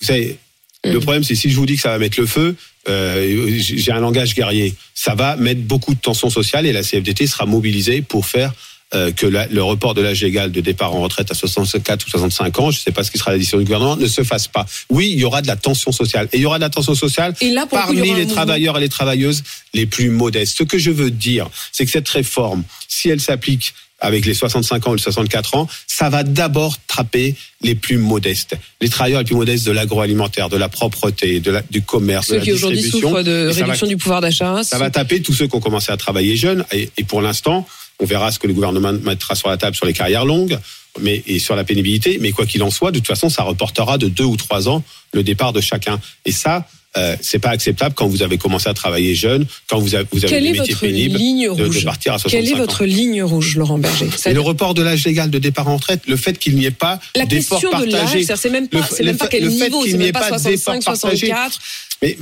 Vous 0.00 0.06
savez, 0.06 0.36
le 0.84 0.98
Mm. 0.98 1.02
problème, 1.02 1.22
c'est 1.24 1.34
si 1.36 1.48
je 1.50 1.54
vous 1.56 1.66
dis 1.66 1.76
que 1.76 1.82
ça 1.82 1.90
va 1.90 1.98
mettre 1.98 2.18
le 2.18 2.26
feu, 2.26 2.56
euh, 2.88 3.46
j'ai 3.58 3.92
un 3.92 4.00
langage 4.00 4.34
guerrier. 4.34 4.74
Ça 4.94 5.14
va 5.14 5.36
mettre 5.36 5.60
beaucoup 5.60 5.94
de 5.94 6.00
tensions 6.00 6.30
sociales 6.30 6.66
et 6.66 6.72
la 6.72 6.82
CFDT 6.82 7.26
sera 7.28 7.46
mobilisée 7.46 8.02
pour 8.02 8.26
faire 8.26 8.52
euh, 8.94 9.10
que 9.12 9.26
la- 9.26 9.46
le 9.46 9.62
report 9.62 9.94
de 9.94 10.02
l'âge 10.02 10.20
légal 10.22 10.52
de 10.52 10.60
départ 10.60 10.94
en 10.94 11.00
retraite 11.00 11.30
à 11.30 11.34
64 11.34 12.06
ou 12.06 12.10
65 12.10 12.58
ans, 12.60 12.70
je 12.70 12.78
ne 12.78 12.82
sais 12.82 12.92
pas 12.92 13.04
ce 13.04 13.10
qui 13.10 13.18
sera 13.18 13.32
la 13.32 13.38
décision 13.38 13.58
du 13.58 13.64
gouvernement, 13.64 13.96
ne 13.96 14.06
se 14.06 14.22
fasse 14.22 14.48
pas. 14.48 14.66
Oui, 14.90 15.10
il 15.12 15.18
y 15.18 15.24
aura 15.24 15.40
de 15.42 15.46
la 15.46 15.56
tension 15.56 15.92
sociale. 15.92 16.28
Et 16.32 16.36
il 16.38 16.42
y 16.42 16.46
aura 16.46 16.58
de 16.58 16.64
la 16.64 16.70
tension 16.70 16.94
sociale 16.94 17.34
Et 17.40 17.50
là, 17.50 17.66
parmi 17.70 18.14
les 18.14 18.26
travailleurs 18.26 18.76
et 18.76 18.80
les 18.80 18.88
travailleuses 18.88 19.42
les 19.74 19.86
plus 19.86 20.10
modestes. 20.10 20.58
Ce 20.58 20.62
que 20.64 20.78
je 20.78 20.90
veux 20.90 21.10
dire, 21.10 21.48
c'est 21.72 21.84
que 21.86 21.90
cette 21.90 22.08
réforme, 22.08 22.64
si 22.88 23.08
elle 23.08 23.20
s'applique 23.20 23.72
avec 24.04 24.26
les 24.26 24.34
65 24.34 24.88
ans 24.88 24.90
ou 24.90 24.94
les 24.96 25.00
64 25.02 25.54
ans, 25.56 25.68
ça 25.86 26.10
va 26.10 26.24
d'abord 26.24 26.76
trapper 26.88 27.36
les 27.62 27.76
plus 27.76 27.98
modestes. 27.98 28.56
Les 28.80 28.88
travailleurs 28.88 29.20
les 29.20 29.24
plus 29.24 29.36
modestes 29.36 29.64
de 29.64 29.70
l'agroalimentaire, 29.70 30.48
de 30.48 30.56
la 30.56 30.68
propreté, 30.68 31.38
de 31.38 31.52
la, 31.52 31.62
du 31.70 31.82
commerce, 31.82 32.26
Ceux 32.26 32.34
de 32.34 32.38
la 32.40 32.44
qui 32.44 32.52
aujourd'hui 32.52 32.82
souffrent 32.82 33.22
de 33.22 33.50
ça 33.52 33.60
va- 33.60 33.64
réduction 33.66 33.86
du 33.86 33.96
pouvoir 33.96 34.20
d'achat. 34.20 34.64
ça 34.64 34.76
va 34.78 34.90
taper 34.90 35.22
tous 35.22 35.32
ceux 35.32 35.46
qui 35.46 35.54
ont 35.54 35.60
commencé 35.60 35.92
à 35.92 35.96
travailler 35.96 36.34
jeunes. 36.36 36.64
Et, 36.72 36.90
et 36.98 37.04
pour 37.04 37.22
l'instant, 37.22 37.64
on 38.00 38.04
verra 38.04 38.30
ce 38.32 38.38
que 38.38 38.46
le 38.46 38.54
gouvernement 38.54 38.92
mettra 38.92 39.34
sur 39.34 39.48
la 39.48 39.56
table 39.56 39.76
sur 39.76 39.86
les 39.86 39.92
carrières 39.92 40.24
longues 40.24 40.58
mais, 41.00 41.22
et 41.26 41.38
sur 41.38 41.56
la 41.56 41.64
pénibilité. 41.64 42.18
Mais 42.20 42.32
quoi 42.32 42.46
qu'il 42.46 42.62
en 42.62 42.70
soit, 42.70 42.90
de 42.90 42.98
toute 42.98 43.06
façon, 43.08 43.28
ça 43.28 43.42
reportera 43.44 43.96
de 43.98 44.08
deux 44.08 44.24
ou 44.24 44.36
trois 44.36 44.68
ans 44.68 44.82
le 45.12 45.22
départ 45.22 45.52
de 45.52 45.60
chacun. 45.60 45.98
Et 46.26 46.32
ça, 46.32 46.66
euh, 46.98 47.16
c'est 47.22 47.38
pas 47.38 47.48
acceptable 47.48 47.94
quand 47.94 48.06
vous 48.06 48.22
avez 48.22 48.36
commencé 48.36 48.68
à 48.68 48.74
travailler 48.74 49.14
jeune, 49.14 49.46
quand 49.68 49.78
vous 49.78 49.94
avez, 49.94 50.06
vous 50.12 50.24
avez 50.26 50.34
Quelle 50.34 50.42
des 50.42 50.48
est 50.50 50.52
métiers 50.52 50.74
votre 50.74 50.80
pénibles, 50.86 51.16
ligne 51.16 51.48
de, 51.50 51.54
de 51.54 51.64
rouge? 51.64 51.84
partir 51.86 52.12
à 52.12 52.18
65 52.18 52.38
Quelle 52.38 52.50
est 52.50 52.54
ans. 52.54 52.58
votre 52.58 52.84
ligne 52.84 53.22
rouge, 53.22 53.56
Laurent 53.56 53.78
Berger? 53.78 54.10
Ça- 54.14 54.30
Et 54.30 54.34
le 54.34 54.40
report 54.42 54.74
de 54.74 54.82
l'âge 54.82 55.06
légal 55.06 55.30
de 55.30 55.38
départ 55.38 55.68
en 55.68 55.76
retraite, 55.76 56.02
le 56.06 56.16
fait 56.16 56.38
qu'il 56.38 56.54
n'y 56.56 56.66
ait 56.66 56.70
pas 56.70 57.00
La 57.16 57.24
question 57.24 57.58
de 57.80 57.84
l'âge, 57.90 58.10
c'est 58.36 58.50
même 58.50 58.68
pas, 58.68 58.80
même 58.80 59.12
le 59.12 59.16
pas 59.16 59.28
quel 59.28 59.44
le 59.44 59.48
niveau, 59.50 59.80
qu'il 59.82 59.92
c'est 59.92 59.96
n'y 59.96 60.02
ait 60.02 60.06
même 60.08 60.12
pas 60.12 60.28
pas 60.28 60.38
d'effort 60.38 60.74
65, 60.74 60.84
partagé. 60.84 61.26
64. 61.28 61.58
Mais, 62.02 62.18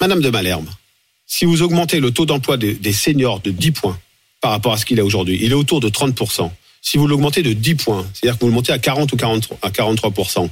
Madame 0.00 0.22
de 0.22 0.30
Malherbe, 0.30 0.68
si 1.26 1.44
vous 1.44 1.60
augmentez 1.60 2.00
le 2.00 2.10
taux 2.10 2.24
d'emploi 2.24 2.56
des, 2.56 2.72
des 2.74 2.92
seniors 2.94 3.40
de 3.40 3.50
10 3.50 3.72
points 3.72 3.98
par 4.46 4.52
rapport 4.52 4.74
à 4.74 4.76
ce 4.76 4.84
qu'il 4.86 4.96
est 5.00 5.02
aujourd'hui, 5.02 5.40
il 5.42 5.50
est 5.50 5.54
autour 5.56 5.80
de 5.80 5.88
30%. 5.88 6.52
Si 6.80 6.98
vous 6.98 7.08
l'augmentez 7.08 7.42
de 7.42 7.52
10 7.52 7.74
points, 7.74 8.06
c'est-à-dire 8.14 8.36
que 8.38 8.42
vous 8.44 8.46
le 8.46 8.54
montez 8.54 8.70
à 8.70 8.78
40 8.78 9.12
ou 9.12 9.16
43, 9.16 9.58
à 9.60 9.70
43%, 9.70 10.48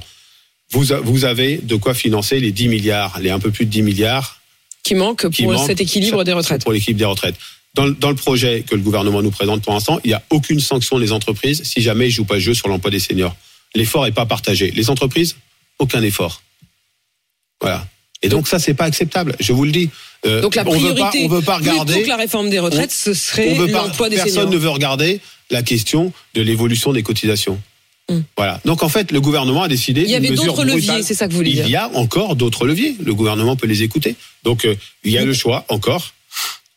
vous, 0.71 0.91
a- 0.91 0.99
vous 0.99 1.23
avez 1.23 1.59
de 1.59 1.77
quoi 1.77 1.93
financer 1.93 2.41
les 2.41 2.51
10 2.51 2.67
milliards, 2.67 3.17
les 3.21 3.29
un 3.29 3.39
peu 3.39 3.51
plus 3.51 3.65
de 3.65 3.71
10 3.71 3.83
milliards 3.83 4.41
Qui 4.83 4.95
manque 4.95 5.29
qui 5.29 5.43
pour 5.43 5.53
manquent 5.53 5.65
cet 5.67 5.79
équilibre 5.79 6.25
des 6.25 6.33
retraites. 6.33 6.61
Pour 6.61 6.73
l'équilibre 6.73 6.97
des 6.99 7.05
retraites. 7.05 7.35
Dans, 7.73 7.85
le- 7.85 7.93
dans 7.93 8.09
le 8.09 8.17
projet 8.17 8.65
que 8.69 8.75
le 8.75 8.81
gouvernement 8.81 9.21
nous 9.21 9.31
présente 9.31 9.61
pour 9.63 9.71
l'instant, 9.71 9.97
il 10.03 10.07
n'y 10.09 10.13
a 10.13 10.21
aucune 10.29 10.59
sanction 10.59 10.99
des 10.99 11.13
entreprises 11.13 11.63
si 11.63 11.81
jamais 11.81 12.07
ils 12.07 12.11
jouent 12.11 12.25
pas 12.25 12.33
le 12.33 12.41
jeu 12.41 12.53
sur 12.53 12.67
l'emploi 12.67 12.91
des 12.91 12.99
seniors. 12.99 13.33
L'effort 13.75 14.03
n'est 14.03 14.11
pas 14.11 14.25
partagé. 14.25 14.71
Les 14.71 14.89
entreprises, 14.89 15.37
aucun 15.79 16.01
effort. 16.03 16.41
Voilà. 17.61 17.87
Et 18.25 18.29
donc, 18.29 18.47
ça, 18.47 18.59
c'est 18.59 18.73
pas 18.73 18.85
acceptable. 18.85 19.35
Je 19.39 19.53
vous 19.53 19.65
le 19.65 19.71
dis. 19.71 19.89
Euh, 20.25 20.41
Donc 20.41 20.55
la 20.55 20.63
on 20.67 20.71
veut 20.71 20.95
pas, 20.95 21.09
priorité, 21.09 21.25
on 21.25 21.27
veut 21.29 21.41
pas 21.41 21.57
regarder. 21.57 21.93
plutôt 21.93 22.05
que 22.05 22.09
la 22.09 22.15
réforme 22.17 22.49
des 22.49 22.59
retraites, 22.59 22.91
ce 22.91 23.13
serait 23.13 23.53
l'emploi 23.53 24.09
des 24.09 24.15
personne 24.15 24.33
seniors. 24.33 24.49
ne 24.51 24.57
veut 24.57 24.69
regarder 24.69 25.19
la 25.51 25.61
question 25.61 26.11
de 26.33 26.41
l'évolution 26.41 26.91
des 26.93 27.03
cotisations. 27.03 27.59
Hum. 28.09 28.23
Voilà. 28.35 28.59
Donc 28.65 28.81
en 28.81 28.89
fait, 28.89 29.11
le 29.11 29.21
gouvernement 29.21 29.61
a 29.63 29.67
décidé. 29.67 30.01
Il 30.01 30.09
y 30.09 30.15
avait 30.15 30.29
d'autres 30.29 30.63
leviers, 30.65 31.03
c'est 31.03 31.13
ça 31.13 31.27
que 31.27 31.31
vous 31.31 31.37
voulez 31.37 31.51
Il 31.51 31.55
dire. 31.57 31.67
y 31.69 31.75
a 31.75 31.89
encore 31.93 32.35
d'autres 32.35 32.65
leviers. 32.65 32.95
Le 33.03 33.13
gouvernement 33.13 33.55
peut 33.55 33.67
les 33.67 33.83
écouter. 33.83 34.15
Donc 34.43 34.65
euh, 34.65 34.75
il 35.03 35.11
y 35.11 35.17
a 35.19 35.25
le 35.25 35.33
choix 35.33 35.65
encore. 35.69 36.14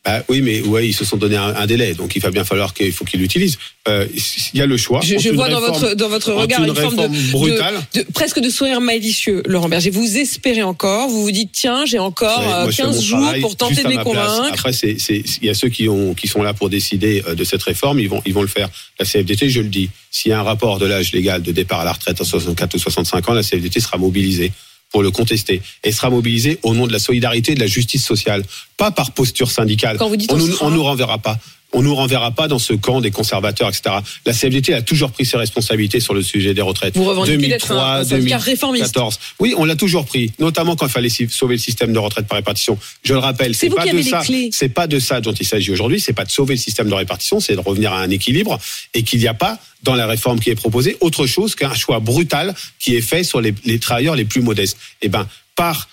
Bah, 0.04 0.22
oui, 0.28 0.40
mais 0.42 0.62
ouais, 0.62 0.86
ils 0.88 0.92
se 0.94 1.04
sont 1.04 1.16
donné 1.16 1.36
un, 1.36 1.54
un 1.56 1.66
délai, 1.66 1.92
donc 1.92 2.14
il 2.16 2.22
va 2.22 2.30
bien 2.30 2.44
falloir 2.44 2.72
qu'il 2.72 2.92
faut 2.92 3.04
qu'ils 3.04 3.20
l'utilisent. 3.20 3.58
Euh, 3.88 4.06
il 4.54 4.58
y 4.58 4.62
a 4.62 4.66
le 4.66 4.76
choix. 4.76 5.00
Je, 5.02 5.28
vois 5.30 5.48
dans 5.48 5.60
votre, 5.60 5.94
dans 5.94 6.08
votre 6.08 6.32
regard 6.32 6.62
une 6.62 6.68
une 6.68 6.74
forme 6.76 6.96
de, 6.96 7.30
brutale. 7.32 7.74
de- 7.94 8.00
de- 8.00 8.06
presque 8.14 8.38
de 8.40 8.48
sourire 8.48 8.80
malicieux, 8.80 9.42
Laurent 9.46 9.68
Berger. 9.68 9.90
Vous 9.90 10.16
espérez 10.16 10.62
encore, 10.62 11.08
vous 11.08 11.22
vous 11.22 11.30
dites, 11.32 11.50
tiens, 11.52 11.84
j'ai 11.84 11.98
encore 11.98 12.38
Ouais, 12.40 12.46
euh, 12.46 12.62
moi, 12.62 12.70
je 12.70 12.76
fais 12.76 12.82
15 12.84 12.94
mon 12.96 13.02
jours 13.02 13.18
travail 13.20 13.40
pour 13.40 13.56
tenter 13.56 13.82
de 13.82 13.88
les 13.88 13.96
ma 13.96 14.04
place. 14.04 14.14
convaincre. 14.36 14.52
Après, 14.66 14.70
il 14.72 15.44
y 15.46 15.50
a 15.50 15.54
ceux 15.54 15.68
qui 15.68 15.88
ont, 15.88 16.14
qui 16.14 16.28
sont 16.28 16.42
là 16.42 16.54
pour 16.54 16.70
décider 16.70 17.22
euh, 17.26 17.34
de 17.34 17.44
cette 17.44 17.62
réforme, 17.64 17.98
ils 17.98 18.08
vont, 18.08 18.22
ils 18.24 18.32
vont 18.32 18.42
le 18.42 18.48
faire. 18.48 18.68
La 19.00 19.04
CFDT, 19.04 19.50
je 19.50 19.60
le 19.60 19.68
dis, 19.68 19.90
s'il 20.10 20.30
y 20.30 20.32
a 20.32 20.38
un 20.38 20.44
rapport 20.44 20.78
de 20.78 20.86
l'âge 20.86 21.12
légal 21.12 21.42
de 21.42 21.52
départ 21.52 21.80
à 21.80 21.84
la 21.84 21.92
retraite 21.92 22.20
à 22.20 22.24
64 22.24 22.74
ou 22.74 22.78
65 22.78 23.28
ans, 23.28 23.34
la 23.34 23.42
CFDT 23.42 23.80
sera 23.80 23.98
mobilisée 23.98 24.52
pour 24.90 25.02
le 25.02 25.10
contester 25.10 25.60
et 25.84 25.92
sera 25.92 26.10
mobilisée 26.10 26.58
au 26.62 26.74
nom 26.74 26.86
de 26.86 26.92
la 26.92 26.98
solidarité 26.98 27.52
et 27.52 27.54
de 27.54 27.60
la 27.60 27.66
justice 27.66 28.04
sociale, 28.04 28.42
pas 28.76 28.90
par 28.90 29.12
posture 29.12 29.50
syndicale. 29.50 29.98
Quand 29.98 30.08
vous 30.08 30.16
dites 30.16 30.32
on, 30.32 30.36
on 30.36 30.38
nous, 30.38 30.52
sera- 30.52 30.66
on 30.66 30.70
nous 30.70 30.82
renverra 30.82 31.18
pas. 31.18 31.38
On 31.74 31.82
nous 31.82 31.94
renverra 31.94 32.30
pas 32.30 32.48
dans 32.48 32.58
ce 32.58 32.72
camp 32.72 33.02
des 33.02 33.10
conservateurs, 33.10 33.68
etc. 33.68 33.96
La 34.24 34.32
CFDT 34.32 34.72
a 34.72 34.80
toujours 34.80 35.10
pris 35.10 35.26
ses 35.26 35.36
responsabilités 35.36 36.00
sur 36.00 36.14
le 36.14 36.22
sujet 36.22 36.54
des 36.54 36.62
retraites. 36.62 36.96
Vous 36.96 37.04
revendiquez 37.04 37.36
d'être 37.48 37.70
un- 37.72 38.00
un 38.00 38.04
syndicat 38.04 38.38
réformiste. 38.38 38.84
2014. 38.94 39.18
Oui, 39.38 39.54
on 39.56 39.66
l'a 39.66 39.76
toujours 39.76 40.06
pris, 40.06 40.32
notamment 40.38 40.76
quand 40.76 40.86
il 40.86 40.92
fallait 40.92 41.10
sauver 41.30 41.56
le 41.56 41.60
système 41.60 41.92
de 41.92 41.98
retraite 41.98 42.26
par 42.26 42.36
répartition. 42.36 42.78
Je 43.04 43.12
le 43.12 43.18
rappelle, 43.18 43.54
C'est 43.54 43.68
pas 43.68 43.84
de 43.84 44.02
ça. 44.02 44.22
C'est 44.52 44.68
pas 44.70 44.86
de 44.86 44.98
ça 44.98 45.20
dont 45.20 45.32
il 45.34 45.46
s'agit 45.46 45.70
aujourd'hui. 45.70 46.00
C'est 46.00 46.14
pas 46.14 46.24
de 46.24 46.30
sauver 46.30 46.54
le 46.54 46.60
système 46.60 46.88
de 46.88 46.94
répartition, 46.94 47.38
c'est 47.38 47.54
de 47.54 47.60
revenir 47.60 47.92
à 47.92 48.00
un 48.00 48.08
équilibre 48.08 48.58
et 48.94 49.02
qu'il 49.02 49.20
n'y 49.20 49.28
a 49.28 49.34
pas 49.34 49.58
dans 49.82 49.94
la 49.94 50.06
réforme 50.06 50.40
qui 50.40 50.48
est 50.48 50.54
proposée 50.54 50.96
autre 51.00 51.26
chose 51.26 51.54
qu'un 51.54 51.74
choix 51.74 52.00
brutal 52.00 52.54
qui 52.78 52.96
est 52.96 53.02
fait 53.02 53.24
sur 53.24 53.42
les, 53.42 53.52
les 53.66 53.78
travailleurs 53.78 54.16
les 54.16 54.24
plus 54.24 54.40
modestes. 54.40 54.78
Eh 55.02 55.08
ben, 55.08 55.28
par 55.54 55.86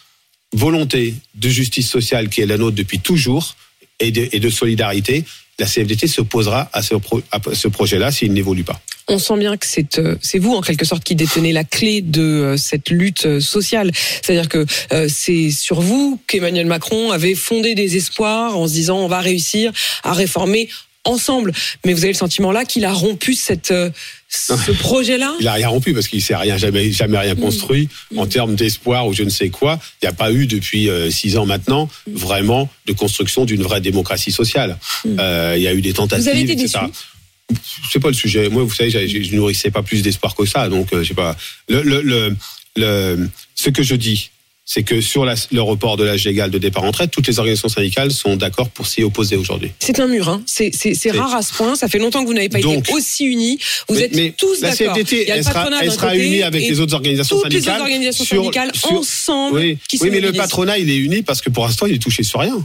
volonté 0.54 1.16
de 1.36 1.50
justice 1.50 1.90
sociale 1.90 2.30
qui 2.30 2.42
est 2.42 2.46
la 2.46 2.58
nôtre 2.58 2.76
depuis 2.78 3.00
toujours 3.00 3.56
et 4.00 4.12
de, 4.12 4.28
et 4.32 4.40
de 4.40 4.50
solidarité, 4.50 5.24
la 5.60 5.66
CFDT 5.66 6.08
s'opposera 6.08 6.70
à 6.74 6.82
ce, 6.82 7.68
projet-là 7.68 8.12
s'il 8.12 8.34
n'évolue 8.34 8.64
pas. 8.64 8.80
On 9.08 9.20
sent 9.20 9.38
bien 9.38 9.56
que 9.56 9.66
c'est 9.68 10.00
euh, 10.00 10.18
vous 10.40 10.56
en 10.56 10.62
quelque 10.62 10.86
sorte 10.86 11.04
qui 11.04 11.16
détenez 11.16 11.54
la 11.54 11.64
clé 11.64 12.02
de 12.02 12.22
euh, 12.22 12.58
cette 12.58 12.90
lutte 12.90 13.26
euh, 13.26 13.40
sociale. 13.40 13.92
C'est-à-dire 13.94 14.50
que 14.50 14.66
c'est 15.08 15.52
sur 15.52 15.80
vous 15.80 16.20
qu'Emmanuel 16.28 16.66
Macron 16.66 17.12
avait 17.12 17.36
fondé 17.36 17.76
des 17.76 17.96
espoirs 17.96 18.58
en 18.58 18.68
se 18.68 18.74
disant 18.74 18.98
on 18.98 19.08
va 19.08 19.20
réussir 19.20 19.72
à 20.04 20.14
réformer 20.14 20.70
ensemble. 21.06 21.54
Mais 21.86 21.94
vous 21.94 22.00
avez 22.04 22.14
le 22.14 22.18
sentiment 22.18 22.52
là 22.52 22.66
qu'il 22.66 22.84
a 22.86 22.92
rompu 22.94 23.34
cette 23.34 23.72
euh, 23.72 23.90
ce 24.28 24.72
projet-là? 24.72 25.34
Il 25.40 25.48
a 25.48 25.54
rien 25.54 25.70
rompu 25.70 25.94
parce 25.94 26.08
qu'il 26.08 26.22
s'est 26.22 26.36
rien 26.36 26.58
jamais 26.58 26.92
jamais 26.92 27.18
rien 27.18 27.36
construit 27.36 27.88
en 28.18 28.26
termes 28.28 28.56
d'espoir 28.56 29.08
ou 29.08 29.14
je 29.14 29.24
ne 29.24 29.30
sais 29.30 29.50
quoi. 29.50 29.80
Il 30.02 30.06
n'y 30.06 30.10
a 30.10 30.14
pas 30.14 30.32
eu 30.32 30.48
depuis 30.48 30.90
euh, 30.90 31.10
six 31.10 31.38
ans 31.38 31.46
maintenant 31.46 31.90
vraiment 32.12 32.70
de 32.88 32.94
construction 32.94 33.46
d'une 33.46 33.64
vraie 33.64 33.82
démocratie 33.82 34.32
sociale. 34.32 34.78
Euh, 35.06 35.54
il 35.56 35.64
y 35.64 35.68
a 35.68 35.74
eu 35.74 35.82
des 35.82 35.94
tentatives, 35.94 36.26
Vous 36.26 36.30
avez 36.32 36.42
été 36.42 36.54
etc. 36.54 36.80
déçu? 36.88 37.60
C'est 37.92 38.00
pas 38.00 38.08
le 38.08 38.16
sujet. 38.16 38.50
Moi, 38.50 38.64
vous 38.64 38.74
savez, 38.74 38.90
je 39.08 39.36
nourrissais 39.36 39.70
pas 39.70 39.84
plus 39.84 40.02
d'espoir 40.02 40.34
que 40.36 40.46
ça, 40.46 40.68
donc 40.68 40.88
je 40.92 41.04
sais 41.04 41.14
pas. 41.14 41.36
Le, 41.70 41.84
le, 41.84 42.02
le, 42.02 42.36
le- 42.76 43.30
ce 43.54 43.70
que 43.70 43.84
je 43.84 43.94
dis, 43.96 44.32
c'est 44.68 44.82
que 44.82 45.00
sur 45.00 45.26
la- 45.26 45.36
le 45.52 45.62
report 45.62 45.96
de 45.96 46.04
l'âge 46.04 46.26
légal 46.26 46.50
de 46.50 46.58
départ 46.58 46.84
en 46.84 46.88
retraite, 46.88 47.12
toutes 47.12 47.28
les 47.28 47.38
organisations 47.38 47.70
syndicales 47.70 48.12
sont 48.12 48.36
d'accord 48.36 48.70
pour 48.70 48.88
s'y 48.88 49.04
opposer 49.04 49.36
aujourd'hui. 49.36 49.72
C'est 49.80 50.00
un 50.00 50.08
mur, 50.08 50.28
hein. 50.28 50.42
c'est 50.48 50.72
rare 51.12 51.36
à 51.36 51.44
ce 51.44 51.54
point. 51.54 51.76
Ça 51.76 51.88
fait 51.88 52.00
longtemps 52.00 52.22
que 52.24 52.28
vous 52.28 52.34
n'avez 52.34 52.50
pas 52.50 52.60
Donc- 52.60 52.80
été 52.80 52.94
aussi 52.94 53.26
unis. 53.26 53.60
Vous 53.88 53.96
mais, 53.96 54.02
êtes 54.02 54.16
mais 54.16 54.34
tous 54.36 54.60
la 54.62 54.72
d'accord. 54.72 54.96
CFDT, 54.96 55.22
Il 55.22 55.28
y 55.28 55.32
a 55.32 55.36
le 55.36 55.40
elle 55.40 55.46
sera, 55.46 55.70
elle 55.82 55.92
sera 55.92 56.16
unie 56.18 56.42
avec 56.42 56.68
les 56.68 56.80
autres 56.80 56.96
organisations 56.96 57.36
toutes 57.38 57.46
les 57.54 57.60
syndicales. 57.62 57.76
autres 57.76 57.84
organisations 57.84 58.26
syndicales 58.26 58.72
sur- 58.76 58.92
ensemble 58.94 59.60
Oui, 59.60 59.78
qui 59.88 59.98
se 60.00 60.04
oui 60.04 60.10
mais 60.12 60.20
le 60.20 60.34
patronat, 60.34 60.80
il 60.80 60.90
est 60.90 60.98
uni 60.98 61.22
parce 61.22 61.42
que 61.42 61.52
pour 61.52 61.66
l'instant, 61.66 61.86
il 61.86 61.94
est 61.96 62.00
touché 62.02 62.24
sur 62.24 62.40
rien. 62.40 62.58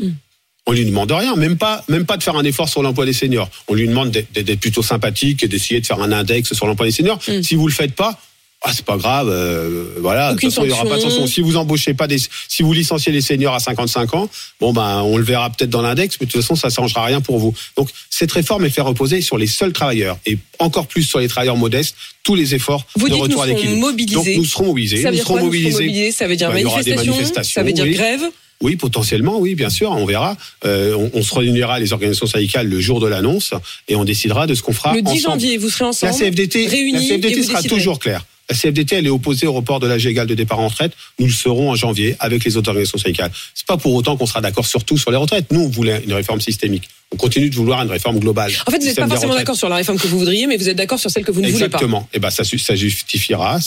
Hmm. 0.00 0.10
On 0.66 0.72
lui 0.72 0.84
demande 0.84 1.10
rien, 1.10 1.34
même 1.34 1.56
pas, 1.56 1.82
même 1.88 2.04
pas 2.04 2.18
de 2.18 2.22
faire 2.22 2.36
un 2.36 2.44
effort 2.44 2.68
sur 2.68 2.82
l'emploi 2.82 3.04
des 3.06 3.14
seniors. 3.14 3.50
On 3.68 3.74
lui 3.74 3.88
demande 3.88 4.10
d'être 4.12 4.30
d'être 4.32 4.60
plutôt 4.60 4.82
sympathique 4.82 5.42
et 5.42 5.48
d'essayer 5.48 5.80
de 5.80 5.86
faire 5.86 6.00
un 6.00 6.12
index 6.12 6.52
sur 6.52 6.66
l'emploi 6.66 6.86
des 6.86 6.92
seniors. 6.92 7.18
Hmm. 7.26 7.42
Si 7.42 7.54
vous 7.56 7.66
le 7.66 7.72
faites 7.72 7.94
pas, 7.94 8.20
ah, 8.64 8.72
c'est 8.74 8.84
pas 8.84 8.96
grave, 8.96 9.28
euh, 9.30 9.94
voilà. 10.00 10.34
De 10.34 10.38
toute 10.40 10.50
façon, 10.50 10.64
il 10.64 10.70
y 10.70 10.72
aura 10.72 10.84
pas 10.84 10.96
de 10.96 11.00
sanction. 11.02 11.26
Si 11.28 11.40
vous 11.40 11.56
embauchez 11.56 11.94
pas 11.94 12.08
des, 12.08 12.18
si 12.48 12.62
vous 12.64 12.72
licenciez 12.72 13.12
les 13.12 13.20
seniors 13.20 13.54
à 13.54 13.60
55 13.60 14.14
ans, 14.14 14.28
bon 14.60 14.72
ben, 14.72 15.02
on 15.02 15.16
le 15.16 15.22
verra 15.22 15.48
peut-être 15.50 15.70
dans 15.70 15.80
l'index, 15.82 16.16
mais 16.20 16.26
de 16.26 16.32
toute 16.32 16.40
façon, 16.40 16.56
ça 16.56 16.68
changera 16.68 17.04
rien 17.04 17.20
pour 17.20 17.38
vous. 17.38 17.54
Donc, 17.76 17.88
cette 18.10 18.32
réforme 18.32 18.64
est 18.64 18.70
fait 18.70 18.80
reposer 18.80 19.20
sur 19.20 19.38
les 19.38 19.46
seuls 19.46 19.72
travailleurs 19.72 20.18
et 20.26 20.38
encore 20.58 20.88
plus 20.88 21.04
sur 21.04 21.20
les 21.20 21.28
travailleurs 21.28 21.56
modestes, 21.56 21.94
tous 22.24 22.34
les 22.34 22.54
efforts 22.56 22.84
Vous 22.96 23.08
de 23.08 23.14
dites 23.14 23.22
retour 23.22 23.42
à 23.42 23.46
nous 23.46 23.52
serons 23.52 23.60
l'équilibre. 23.62 23.86
mobilisés. 23.86 24.14
Donc, 24.16 24.26
nous 24.36 24.44
serons 24.44 24.66
mobilisés. 24.66 25.02
Ça 25.02 25.10
veut 25.10 25.10
nous 25.10 25.16
dire 25.16 25.24
serons 25.24 25.34
quoi, 25.34 25.42
nous 25.42 25.46
serons 25.46 25.46
mobilisés? 25.46 25.84
mobilisés 25.84 26.12
Ça 26.12 26.26
veut 26.26 26.36
dire 26.36 26.48
des 26.52 26.64
manifestation, 26.64 27.42
ça 27.54 27.62
veut 27.62 27.72
dire 27.72 27.84
oui. 27.84 27.92
grève? 27.94 28.22
Oui, 28.60 28.74
potentiellement, 28.74 29.38
oui, 29.38 29.54
bien 29.54 29.70
sûr, 29.70 29.92
on 29.92 30.04
verra. 30.04 30.36
Euh, 30.64 30.92
on, 30.96 31.10
on 31.14 31.22
se 31.22 31.32
réunira 31.32 31.78
les 31.78 31.92
organisations 31.92 32.26
syndicales 32.26 32.66
le 32.66 32.80
jour 32.80 32.98
de 32.98 33.06
l'annonce 33.06 33.54
et 33.86 33.94
on 33.94 34.02
décidera 34.04 34.48
de 34.48 34.54
ce 34.56 34.62
qu'on 34.62 34.72
fera 34.72 34.94
Le 34.96 35.00
10 35.02 35.08
ensemble. 35.10 35.22
janvier, 35.40 35.58
vous 35.58 35.68
serez 35.70 35.84
La 35.84 35.90
ensemble 35.90 36.12
CFDT, 36.18 36.66
réunis 36.66 36.92
la 36.92 36.98
et 37.02 37.06
CFDT 37.06 37.34
vous 37.36 37.42
sera 37.44 37.58
déciderez. 37.58 37.78
toujours 37.78 38.00
claire. 38.00 38.24
La 38.50 38.56
CFDT, 38.56 38.96
elle 38.96 39.06
est 39.06 39.10
opposée 39.10 39.46
au 39.46 39.52
report 39.52 39.80
de 39.80 39.86
l'âge 39.86 40.06
égal 40.06 40.26
de 40.26 40.34
départ 40.34 40.58
en 40.58 40.68
retraite. 40.68 40.92
Nous 41.18 41.26
le 41.26 41.32
serons 41.32 41.70
en 41.70 41.74
janvier 41.74 42.16
avec 42.18 42.44
les 42.44 42.56
autres 42.56 42.68
organisations 42.68 42.98
syndicales. 42.98 43.30
C'est 43.54 43.66
pas 43.66 43.76
pour 43.76 43.94
autant 43.94 44.16
qu'on 44.16 44.26
sera 44.26 44.40
d'accord 44.40 44.66
sur 44.66 44.84
tout 44.84 44.96
sur 44.96 45.10
les 45.10 45.16
retraites. 45.16 45.52
Nous, 45.52 45.60
on 45.60 45.68
voulait 45.68 46.02
une 46.04 46.12
réforme 46.12 46.40
systémique. 46.40 46.88
On 47.10 47.16
continue 47.16 47.48
de 47.48 47.54
vouloir 47.54 47.82
une 47.82 47.90
réforme 47.90 48.18
globale. 48.18 48.52
En 48.66 48.70
fait, 48.70 48.78
vous 48.78 48.84
n'êtes 48.84 48.96
pas 48.96 49.08
forcément 49.08 49.34
d'accord 49.34 49.56
sur 49.56 49.70
la 49.70 49.76
réforme 49.76 49.98
que 49.98 50.06
vous 50.06 50.18
voudriez, 50.18 50.46
mais 50.46 50.58
vous 50.58 50.68
êtes 50.68 50.76
d'accord 50.76 50.98
sur 50.98 51.10
celle 51.10 51.24
que 51.24 51.30
vous 51.30 51.40
ne 51.40 51.46
voulez 51.46 51.60
pas. 51.60 51.78
Exactement. 51.78 52.06
Et 52.12 52.18
ben 52.18 52.28
ça, 52.28 52.44
ça 52.44 52.74
justifiera 52.74 53.58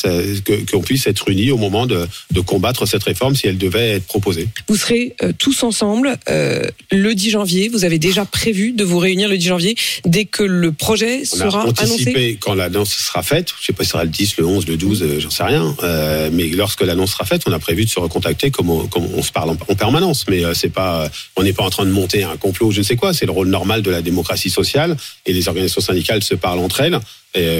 qu'on 0.71 0.81
puisse 0.81 1.07
être 1.07 1.27
unis 1.27 1.49
au 1.49 1.57
moment 1.57 1.87
de, 1.87 2.07
de 2.29 2.39
combattre 2.39 2.85
cette 2.85 3.01
réforme 3.03 3.35
si 3.35 3.47
elle 3.47 3.57
devait 3.57 3.93
être 3.93 4.05
proposée. 4.05 4.47
Vous 4.67 4.75
serez 4.75 5.15
euh, 5.23 5.31
tous 5.35 5.63
ensemble 5.63 6.17
euh, 6.29 6.67
le 6.91 7.15
10 7.15 7.31
janvier. 7.31 7.67
Vous 7.69 7.83
avez 7.83 7.97
déjà 7.97 8.25
prévu 8.25 8.73
de 8.73 8.83
vous 8.83 8.99
réunir 8.99 9.27
le 9.27 9.39
10 9.39 9.47
janvier 9.47 9.75
dès 10.05 10.25
que 10.25 10.43
le 10.43 10.71
projet 10.71 11.21
On 11.21 11.35
sera 11.35 11.63
a 11.63 11.65
anticipé 11.65 12.11
annoncé. 12.11 12.37
quand 12.39 12.53
l'annonce 12.53 12.93
sera 12.93 13.23
faite. 13.23 13.55
Je 13.59 13.65
sais 13.65 13.73
pas 13.73 13.83
si 13.83 13.87
ce 13.87 13.93
sera 13.93 14.03
le 14.03 14.11
10, 14.11 14.37
le 14.37 14.45
11, 14.45 14.67
le 14.67 14.70
12, 14.77 15.03
euh, 15.03 15.19
j'en 15.19 15.29
sais 15.29 15.43
rien. 15.43 15.75
Euh, 15.83 16.29
mais 16.31 16.47
lorsque 16.47 16.81
l'annonce 16.81 17.11
sera 17.11 17.25
faite, 17.25 17.43
on 17.47 17.51
a 17.51 17.59
prévu 17.59 17.85
de 17.85 17.89
se 17.89 17.99
recontacter 17.99 18.51
comme 18.51 18.69
on, 18.69 19.23
se 19.23 19.31
parle 19.31 19.51
en, 19.51 19.57
en 19.67 19.75
permanence. 19.75 20.25
Mais 20.29 20.43
euh, 20.43 20.53
c'est 20.53 20.69
pas, 20.69 21.09
on 21.35 21.43
n'est 21.43 21.53
pas 21.53 21.63
en 21.63 21.69
train 21.69 21.85
de 21.85 21.91
monter 21.91 22.23
un 22.23 22.37
complot, 22.37 22.71
je 22.71 22.79
ne 22.79 22.83
sais 22.83 22.95
quoi. 22.95 23.13
C'est 23.13 23.25
le 23.25 23.31
rôle 23.31 23.47
normal 23.47 23.81
de 23.81 23.91
la 23.91 24.01
démocratie 24.01 24.49
sociale 24.49 24.95
et 25.25 25.33
les 25.33 25.47
organisations 25.47 25.81
syndicales 25.81 26.23
se 26.23 26.35
parlent 26.35 26.59
entre 26.59 26.81
elles. 26.81 26.99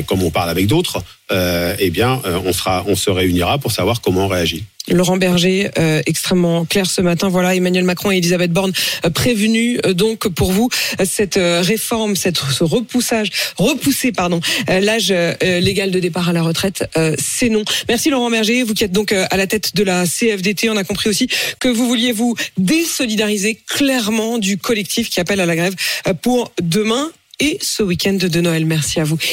Comme 0.06 0.22
on 0.22 0.32
parle 0.32 0.50
avec 0.50 0.68
d'autres, 0.68 1.02
euh, 1.32 1.76
eh 1.80 1.90
bien, 1.90 2.22
euh, 2.26 2.40
on 2.46 2.54
sera, 2.54 2.84
on 2.88 2.96
se 2.96 3.10
réunira 3.10 3.58
pour 3.58 3.72
savoir 3.72 4.02
comment 4.02 4.26
on 4.26 4.28
réagit. 4.28 4.64
Laurent 4.88 5.18
Berger, 5.18 5.70
euh, 5.78 6.02
extrêmement 6.06 6.66
clair 6.66 6.90
ce 6.90 7.02
matin. 7.02 7.30
Voilà, 7.30 7.56
Emmanuel 7.56 7.84
Macron 7.84 8.12
et 8.12 8.18
Elisabeth 8.18 8.52
Borne 8.52 8.74
prévenus. 9.14 9.80
Donc 9.82 10.28
pour 10.28 10.52
vous, 10.52 10.70
cette 11.06 11.40
réforme, 11.40 12.16
cette, 12.16 12.38
ce 12.38 12.64
repoussage, 12.64 13.30
repousser 13.58 14.12
pardon, 14.12 14.42
l'âge 14.68 15.14
légal 15.42 15.92
de 15.92 16.00
départ 16.00 16.30
à 16.30 16.34
la 16.34 16.42
retraite, 16.42 16.84
c'est 17.20 17.50
non. 17.50 17.64
Merci 17.90 18.10
Laurent 18.10 18.32
Berger, 18.32 18.64
vous 18.64 18.74
qui 18.74 18.84
êtes 18.84 18.92
donc 18.92 19.12
à 19.12 19.38
la 19.38 19.46
tête 19.46 19.76
de 19.76 19.84
la 19.84 20.06
CFDT. 20.06 20.72
On 20.72 20.78
a 20.78 20.84
compris 20.84 21.10
aussi 21.10 21.28
que 21.60 21.68
vous 21.68 21.88
vouliez 21.88 22.12
vous 22.12 22.36
désolidariser 22.58 23.60
clairement 23.68 24.40
du 24.40 24.58
collectif 24.58 25.12
qui 25.12 25.20
appelle 25.20 25.42
à 25.42 25.46
la 25.46 25.56
grève 25.56 25.76
pour 26.24 26.52
demain 26.60 27.12
et 27.42 27.58
ce 27.62 27.84
week-end 27.84 28.14
de 28.14 28.42
Noël. 28.42 28.66
Merci 28.66 29.00
à 29.00 29.04
vous. 29.04 29.18